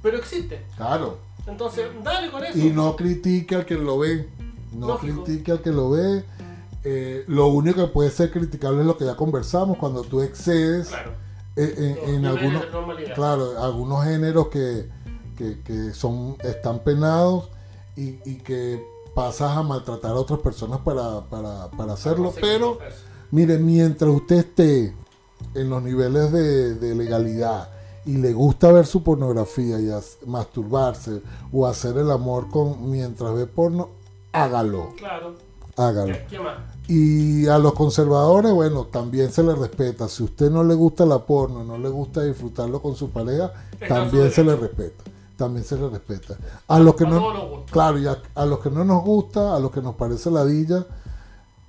pero 0.02 0.16
existe. 0.18 0.64
claro. 0.76 1.18
Entonces, 1.46 1.86
dale 2.04 2.30
con 2.30 2.44
eso. 2.44 2.58
Y 2.58 2.70
no 2.70 2.94
critique 2.96 3.54
al 3.54 3.64
que 3.64 3.74
lo 3.74 3.98
ve. 3.98 4.28
No 4.72 4.88
Lógico. 4.88 5.24
critique 5.24 5.50
al 5.52 5.60
que 5.62 5.70
lo 5.70 5.90
ve. 5.90 6.22
Eh, 6.84 7.24
lo 7.28 7.46
único 7.48 7.80
que 7.80 7.86
puede 7.92 8.10
ser 8.10 8.30
criticable 8.30 8.80
es 8.82 8.86
lo 8.86 8.96
que 8.96 9.04
ya 9.06 9.16
conversamos, 9.16 9.78
cuando 9.78 10.02
tú 10.02 10.20
excedes 10.20 10.88
Claro. 10.88 11.12
eh, 11.56 12.02
en, 12.06 12.24
algunos, 12.26 12.64
claro, 13.14 13.62
algunos 13.62 14.04
géneros 14.04 14.48
que, 14.48 14.88
que, 15.36 15.60
que 15.62 15.92
son, 15.92 16.36
están 16.40 16.80
penados 16.80 17.48
y, 17.96 18.18
y 18.30 18.36
que 18.36 18.82
pasas 19.14 19.56
a 19.56 19.62
maltratar 19.62 20.12
a 20.12 20.14
otras 20.14 20.40
personas 20.40 20.80
para, 20.80 21.22
para, 21.28 21.70
para 21.70 21.94
hacerlo. 21.94 22.32
Pero, 22.40 22.78
mire, 23.30 23.58
mientras 23.58 24.10
usted 24.10 24.36
esté 24.36 24.94
en 25.54 25.68
los 25.70 25.82
niveles 25.82 26.32
de, 26.32 26.74
de 26.74 26.94
legalidad 26.94 27.68
y 28.06 28.16
le 28.16 28.32
gusta 28.32 28.72
ver 28.72 28.86
su 28.86 29.02
pornografía 29.02 29.78
y 29.80 29.90
as- 29.90 30.18
masturbarse 30.26 31.22
o 31.52 31.66
hacer 31.66 31.96
el 31.98 32.10
amor 32.10 32.48
con 32.50 32.90
mientras 32.90 33.34
ve 33.34 33.46
porno, 33.46 33.90
hágalo, 34.32 34.94
Claro. 34.96 35.34
hágalo. 35.76 36.12
Ya, 36.14 36.26
¿Qué 36.26 36.38
más? 36.40 36.56
Y 36.88 37.46
a 37.46 37.58
los 37.58 37.74
conservadores, 37.74 38.52
bueno, 38.52 38.86
también 38.86 39.30
se 39.30 39.42
les 39.44 39.56
respeta. 39.56 40.08
Si 40.08 40.22
a 40.22 40.26
usted 40.26 40.50
no 40.50 40.64
le 40.64 40.74
gusta 40.74 41.06
la 41.06 41.24
porno, 41.24 41.62
no 41.62 41.78
le 41.78 41.88
gusta 41.88 42.22
disfrutarlo 42.22 42.82
con 42.82 42.96
su 42.96 43.10
pareja, 43.10 43.52
también 43.88 44.30
se 44.32 44.42
le 44.42 44.56
respeta. 44.56 45.04
También 45.36 45.64
se 45.64 45.76
le 45.76 45.88
respeta. 45.88 46.36
A 46.68 46.78
los 46.80 46.96
que 46.96 47.04
A 47.04 47.08
no, 47.08 47.64
claro, 47.70 47.98
y 47.98 48.06
a, 48.06 48.18
a 48.34 48.44
los 48.44 48.58
que 48.58 48.70
no 48.70 48.84
nos 48.84 49.04
gusta, 49.04 49.54
a 49.54 49.60
los 49.60 49.70
que 49.70 49.80
nos 49.80 49.94
parece 49.94 50.30
ladilla, 50.30 50.84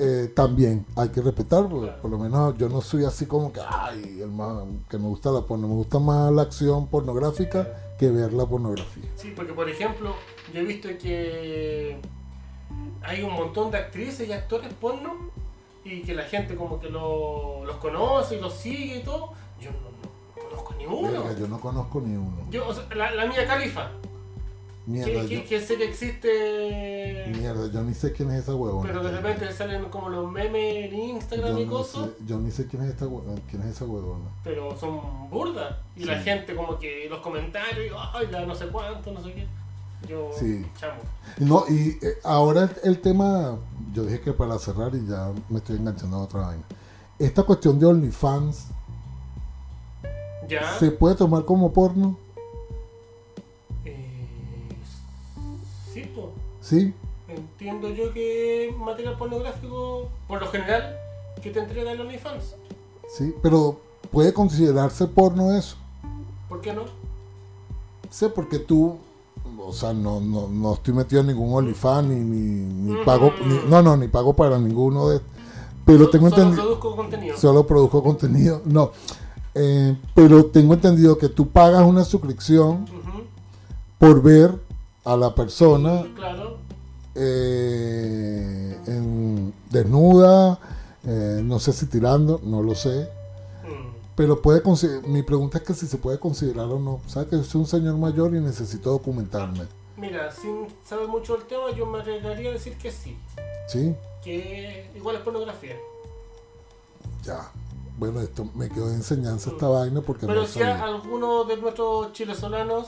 eh, 0.04 0.28
también 0.36 0.86
hay 0.96 1.10
que 1.10 1.22
respetar. 1.22 1.70
porque 1.70 1.86
Claro. 1.88 2.02
Por 2.02 2.12
lo 2.12 2.18
menos 2.18 2.58
yo 2.58 2.68
no 2.70 2.82
soy 2.82 3.06
así 3.06 3.26
como 3.28 3.54
que, 3.54 3.62
ay, 3.66 4.20
el 4.22 4.32
más, 4.32 4.64
que 4.90 4.98
me 4.98 5.08
gusta 5.08 5.30
la 5.32 5.42
porno. 5.42 5.68
Me 5.68 5.76
gusta 5.76 6.00
más 6.00 6.32
la 6.32 6.42
acción 6.42 6.88
pornográfica 6.88 7.68
que 8.00 8.10
ver 8.10 8.34
la 8.34 8.46
pornografía. 8.46 9.04
Sí, 9.16 9.32
porque 9.36 9.54
por 9.54 9.70
ejemplo, 9.70 10.16
yo 10.54 10.62
he 10.62 10.66
visto 10.66 10.90
que 11.00 12.00
hay 13.04 13.22
un 13.24 13.34
montón 13.34 13.70
de 13.72 13.78
actrices 13.78 14.28
y 14.28 14.32
actores 14.34 14.74
porno 14.74 15.14
y 15.84 16.02
que 16.02 16.14
la 16.14 16.24
gente 16.24 16.56
como 16.56 16.80
que 16.80 16.90
lo- 16.90 17.64
los 17.66 17.76
conoce 17.78 18.38
y 18.38 18.42
los 18.42 18.54
sigue 18.54 18.98
y 18.98 19.04
todo. 19.04 19.34
Yo 19.60 19.70
no, 19.72 19.78
no 19.92 20.50
conozco 20.50 20.74
ni 20.78 20.86
uno. 20.88 21.12
Verga, 21.24 21.40
yo 21.40 21.48
no 21.48 21.60
conozco 21.60 22.02
ni 22.02 22.16
uno. 22.16 22.38
Yo, 22.50 22.68
o 22.68 22.74
sea, 22.74 22.86
la, 22.96 23.12
la 23.16 23.26
mía 23.28 23.46
Califa. 23.46 23.92
Mierda, 24.88 25.28
Que, 25.28 25.44
que 25.44 25.62
sé 25.62 25.78
que 25.78 25.86
existe. 25.86 26.30
Mierda, 27.54 27.72
yo 27.72 27.84
ni 27.84 27.94
sé 27.94 28.12
quién 28.14 28.32
es 28.32 28.44
esa 28.44 28.56
huevona. 28.56 28.88
Pero 28.88 29.04
de 29.04 29.12
repente 29.12 29.52
salen 29.54 29.86
como 29.86 30.10
los 30.10 30.30
memes 30.32 30.92
en 30.92 30.92
yo, 30.92 30.98
Instagram 31.16 31.58
y 31.58 31.66
no 31.66 31.72
cosas. 31.72 32.06
sé, 32.06 32.12
yo 32.26 32.40
ni 32.40 32.52
sé 32.52 32.68
quién 32.68 32.84
es, 32.84 32.90
esta, 32.90 33.08
quién 33.50 33.62
es 33.64 33.70
esa 33.70 33.86
huevona. 33.86 34.30
Pero 34.44 34.78
son 34.78 35.30
burdas. 35.30 35.76
Y 35.96 36.06
la 36.06 36.20
gente 36.20 36.56
como 36.56 36.78
que 36.80 37.08
los 37.10 37.20
comentarios, 37.20 37.98
ay, 38.14 38.28
la 38.32 38.46
no 38.46 38.56
sé 38.56 38.68
cuánto, 38.68 39.12
no 39.12 39.22
sé 39.24 39.34
qué. 39.34 39.48
Yo, 40.08 40.32
Sí. 40.38 40.66
chamo. 40.80 41.00
No, 41.38 41.64
y 41.70 41.98
eh, 42.02 42.18
ahora 42.24 42.70
el, 42.84 43.00
tema, 43.02 43.58
yo 43.94 44.04
dije 44.04 44.20
que 44.22 44.34
para 44.34 44.58
cerrar 44.58 44.96
y 44.96 45.06
ya 45.08 45.32
me 45.50 45.60
estoy 45.60 45.78
enganchando 45.78 46.18
a 46.18 46.24
otra 46.24 46.42
vaina. 46.48 46.64
Esta 47.20 47.44
cuestión 47.44 47.80
de 47.80 47.86
OnlyFans, 47.86 48.68
Ya. 50.48 50.74
¿se 50.80 50.90
puede 50.92 51.14
tomar 51.16 51.46
como 51.46 51.72
porno? 51.72 52.18
Eh, 53.86 54.70
sí. 55.94 56.12
¿Sí? 56.62 56.94
Entiendo 57.36 57.90
yo 57.90 58.14
que 58.14 58.74
material 58.78 59.18
pornográfico, 59.18 60.10
por 60.28 60.42
lo 60.42 60.48
general, 60.48 60.96
que 61.42 61.50
te 61.52 61.60
entrega 61.60 61.92
el 61.92 62.02
OnlyFans. 62.02 62.56
Sí, 63.18 63.34
pero 63.42 63.80
puede 64.12 64.34
considerarse 64.34 65.08
porno 65.08 65.52
eso. 65.54 65.76
¿Por 66.50 66.62
qué 66.62 66.74
no? 66.74 66.84
sé 68.10 68.28
porque 68.28 68.60
tú, 68.60 68.98
o 69.58 69.72
sea, 69.72 69.94
no, 69.94 70.20
no, 70.20 70.50
no 70.50 70.74
estoy 70.74 70.94
metido 70.94 71.22
en 71.22 71.28
ningún 71.28 71.54
OnlyFans 71.54 72.08
ni, 72.10 72.20
ni, 72.20 73.06
pago, 73.06 73.32
ni- 73.46 73.70
no, 73.70 73.82
no, 73.82 73.96
ni 73.96 74.10
pago 74.10 74.34
para 74.34 74.58
ninguno 74.60 75.08
de 75.10 75.22
pero 75.86 76.10
tengo 76.10 76.30
Solo 76.30 76.42
entendido, 76.42 76.64
produzco 76.64 76.96
contenido. 76.96 77.38
solo 77.38 77.66
produzco 77.68 78.04
contenido, 78.04 78.62
no, 78.66 78.92
Eh, 79.56 79.98
pero 80.14 80.46
tengo 80.46 80.74
entendido 80.74 81.18
que 81.18 81.28
tú 81.30 81.48
pagas 81.50 81.86
una 81.86 82.04
suscripción 82.06 82.86
por 83.98 84.22
ver 84.22 84.60
a 85.04 85.16
la 85.18 85.34
persona 85.36 86.04
Claro. 86.16 86.58
Eh, 87.16 88.78
en- 88.88 89.54
desnuda, 89.70 90.60
eh, 91.06 91.42
no 91.44 91.60
sé 91.60 91.74
si 91.74 91.86
tirando, 91.88 92.40
no 92.44 92.62
lo 92.62 92.76
sé, 92.76 93.10
Mm. 93.64 93.94
pero 94.16 94.42
puede 94.42 94.62
mi 95.08 95.24
pregunta 95.24 95.58
es 95.60 95.64
que 95.64 95.74
si 95.74 95.88
se 95.88 95.98
puede 95.98 96.20
considerar 96.20 96.66
o 96.66 96.80
no, 96.80 97.00
sabes 97.08 97.30
que 97.30 97.38
yo 97.38 97.44
soy 97.44 97.62
un 97.62 97.68
señor 97.68 97.98
mayor 97.98 98.36
y 98.36 98.40
necesito 98.40 98.92
documentarme, 98.92 99.66
Mira, 99.98 100.32
sin 100.32 100.68
saber 100.84 101.08
mucho 101.08 101.36
del 101.38 101.46
tema, 101.46 101.66
yo 101.78 101.86
me 101.86 102.00
arriesgaría 102.00 102.50
a 102.50 102.54
decir 102.54 102.76
que 102.78 102.92
sí. 102.92 103.16
¿sí? 103.68 103.96
Que 104.24 104.90
igual 104.96 105.18
es 105.18 105.22
pornografía. 105.22 105.76
Ya. 107.24 107.52
Bueno, 108.00 108.20
esto 108.22 108.48
me 108.56 108.68
quedó 108.70 108.88
de 108.88 108.96
enseñanza 108.96 109.52
esta 109.52 109.68
vaina 109.68 110.02
porque 110.02 110.26
Pero 110.26 110.42
no 110.42 110.48
si 110.48 110.54
sabía. 110.60 110.84
alguno 110.84 111.44
de 111.44 111.58
nuestros 111.58 112.14
chilesolanos 112.14 112.88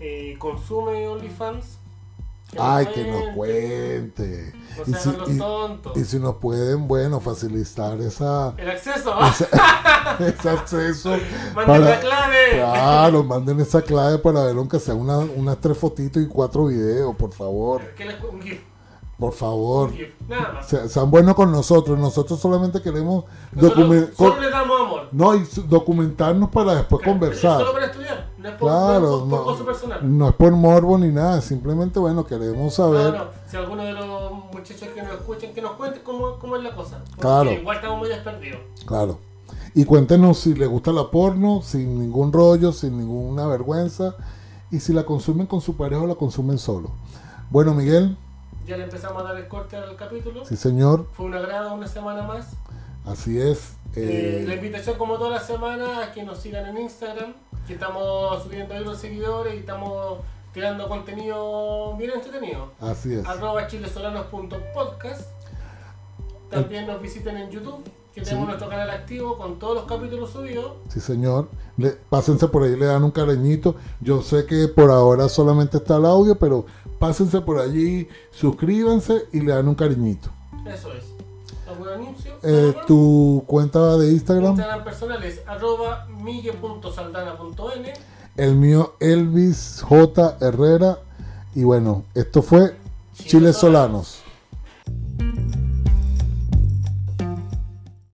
eh, 0.00 0.34
consume 0.40 1.06
OnlyFans, 1.06 1.64
Ay, 2.58 2.86
que 2.86 3.04
nos 3.04 3.34
cuente, 3.34 3.34
cuente. 3.36 4.54
No 4.76 4.82
Y 4.86 4.94
si, 5.94 6.00
y- 6.00 6.04
si 6.04 6.18
nos 6.18 6.36
pueden, 6.36 6.88
bueno, 6.88 7.20
facilitar 7.20 8.00
esa, 8.00 8.54
El 8.56 8.70
acceso. 8.70 9.14
ese 10.20 10.48
acceso. 10.48 11.10
Manden 11.54 11.84
la 11.84 12.00
clave. 12.00 12.36
Claro, 12.54 13.24
manden 13.24 13.60
esa 13.60 13.82
clave 13.82 14.18
para 14.18 14.44
ver 14.44 14.56
aunque 14.56 14.78
sea 14.80 14.94
una, 14.94 15.18
unas 15.18 15.58
tres 15.60 15.76
fotitos 15.78 16.22
y 16.22 16.26
cuatro 16.26 16.66
videos, 16.66 17.14
por 17.16 17.32
favor. 17.32 17.82
¿Qué 17.96 18.04
les 18.06 18.16
un 18.22 18.40
GIF? 18.42 18.60
Por 19.18 19.34
favor. 19.34 19.90
Un 19.90 19.96
GIF. 19.96 20.08
Nada 20.28 20.52
más. 20.54 20.66
Se- 20.68 20.88
sean 20.88 21.10
buenos 21.10 21.34
con 21.34 21.52
nosotros. 21.52 21.98
Nosotros 21.98 22.40
solamente 22.40 22.80
queremos 22.80 23.24
Nosotros 23.52 23.86
documen- 23.86 24.10
solo 24.16 24.40
le 24.40 24.50
damos 24.50 24.80
amor. 24.80 25.08
no, 25.12 25.34
y 25.34 25.46
documentarnos 25.66 26.48
para 26.50 26.74
después 26.76 27.04
conversar. 27.04 27.60
Solo 27.60 27.72
para 27.74 27.86
estudiar. 27.86 28.09
No 28.40 28.48
es 28.48 28.54
por, 28.56 28.68
Claro, 28.70 29.00
no 29.00 29.06
es 29.16 29.20
por, 29.20 29.28
por 29.30 29.38
no, 29.38 29.44
gozo 29.44 29.64
personal. 29.66 30.18
no 30.18 30.28
es 30.28 30.34
por 30.34 30.52
morbo 30.52 30.96
ni 30.98 31.08
nada, 31.08 31.40
simplemente 31.42 31.98
bueno, 31.98 32.24
queremos 32.24 32.74
saber. 32.74 33.12
no. 33.14 33.24
Si 33.50 33.56
alguno 33.56 33.82
de 33.84 33.92
los 33.92 34.32
muchachos 34.52 34.88
que 34.94 35.02
nos 35.02 35.12
escuchan, 35.12 35.52
que 35.52 35.60
nos 35.60 35.72
cuente 35.72 36.02
cómo, 36.02 36.38
cómo 36.38 36.56
es 36.56 36.62
la 36.62 36.74
cosa. 36.74 36.98
Porque 37.04 37.20
Claro. 37.20 37.52
igual 37.52 37.76
estamos 37.76 37.98
muy 37.98 38.08
perdidos. 38.24 38.60
Claro. 38.86 39.18
Y 39.74 39.84
cuéntenos 39.84 40.38
si 40.38 40.54
les 40.54 40.68
gusta 40.68 40.90
la 40.92 41.10
porno, 41.10 41.60
sin 41.62 41.98
ningún 41.98 42.32
rollo, 42.32 42.72
sin 42.72 42.96
ninguna 42.98 43.46
vergüenza, 43.46 44.14
y 44.70 44.80
si 44.80 44.92
la 44.92 45.04
consumen 45.04 45.46
con 45.46 45.60
su 45.60 45.76
pareja 45.76 46.02
o 46.02 46.06
la 46.06 46.14
consumen 46.14 46.58
solo. 46.58 46.90
Bueno, 47.50 47.74
Miguel, 47.74 48.16
Ya 48.66 48.76
le 48.76 48.84
empezamos 48.84 49.20
a 49.22 49.24
dar 49.26 49.36
el 49.36 49.48
corte 49.48 49.76
al 49.76 49.96
capítulo. 49.96 50.44
sí 50.46 50.56
señor, 50.56 51.06
Fue 51.12 51.26
un 51.26 51.34
agrado 51.34 51.74
una 51.74 51.88
semana 51.88 52.22
más. 52.22 52.46
así 53.04 53.38
es. 53.40 53.74
Eh, 53.96 54.44
la 54.46 54.52
Eh, 54.54 54.56
invitación 54.56 54.96
como 54.96 55.16
toda 55.18 55.30
la 55.30 55.40
semana 55.40 56.04
a 56.04 56.12
que 56.12 56.22
nos 56.22 56.38
sigan 56.38 56.66
en 56.66 56.78
Instagram, 56.82 57.34
que 57.66 57.74
estamos 57.74 58.42
subiendo 58.44 58.74
ahí 58.74 58.84
los 58.84 58.98
seguidores 58.98 59.54
y 59.54 59.58
estamos 59.58 60.18
tirando 60.52 60.88
contenido 60.88 61.96
bien 61.96 62.12
entretenido. 62.14 62.72
así 62.80 63.14
es. 63.14 63.26
Arroba 63.26 63.66
chilesolanos.podcast. 63.66 65.22
También 66.50 66.86
nos 66.86 67.00
visiten 67.00 67.36
en 67.36 67.50
YouTube, 67.50 67.84
que 68.14 68.22
tenemos 68.22 68.44
Sí. 68.44 68.46
nuestro 68.48 68.68
canal 68.68 68.90
activo 68.90 69.38
con 69.38 69.58
todos 69.60 69.76
los 69.76 69.84
capítulos 69.86 70.30
subidos. 70.30 70.72
Sí, 70.88 70.98
señor. 71.00 71.48
Le, 71.76 71.90
pásense 71.90 72.48
por 72.48 72.64
ahí, 72.64 72.76
le 72.76 72.86
dan 72.86 73.04
un 73.04 73.12
cariñito. 73.12 73.76
Yo 74.00 74.20
sé 74.22 74.46
que 74.46 74.66
por 74.68 74.90
ahora 74.90 75.28
solamente 75.28 75.76
está 75.76 75.96
el 75.96 76.06
audio, 76.06 76.36
pero 76.36 76.66
pásense 76.98 77.40
por 77.40 77.58
allí, 77.60 78.08
suscríbanse 78.32 79.26
y 79.32 79.40
le 79.40 79.52
dan 79.52 79.68
un 79.68 79.76
cariñito. 79.76 80.28
Eso 80.66 80.92
es. 80.92 81.04
¿Algún 81.70 81.88
anuncio? 81.88 82.32
Eh, 82.42 82.74
tu 82.86 83.44
cuenta 83.46 83.96
de 83.96 84.12
Instagram, 84.12 84.52
Instagram 84.52 84.84
personal 84.84 85.22
es 85.22 85.40
arroba 85.46 86.06
migue.saldana.n. 86.22 87.92
el 88.36 88.54
mío 88.56 88.94
Elvis 89.00 89.82
J. 89.82 90.36
Herrera. 90.40 90.98
Y 91.54 91.64
bueno, 91.64 92.04
esto 92.14 92.42
fue 92.42 92.76
Chile 93.14 93.28
Chile 93.28 93.52
Solanos. 93.52 94.22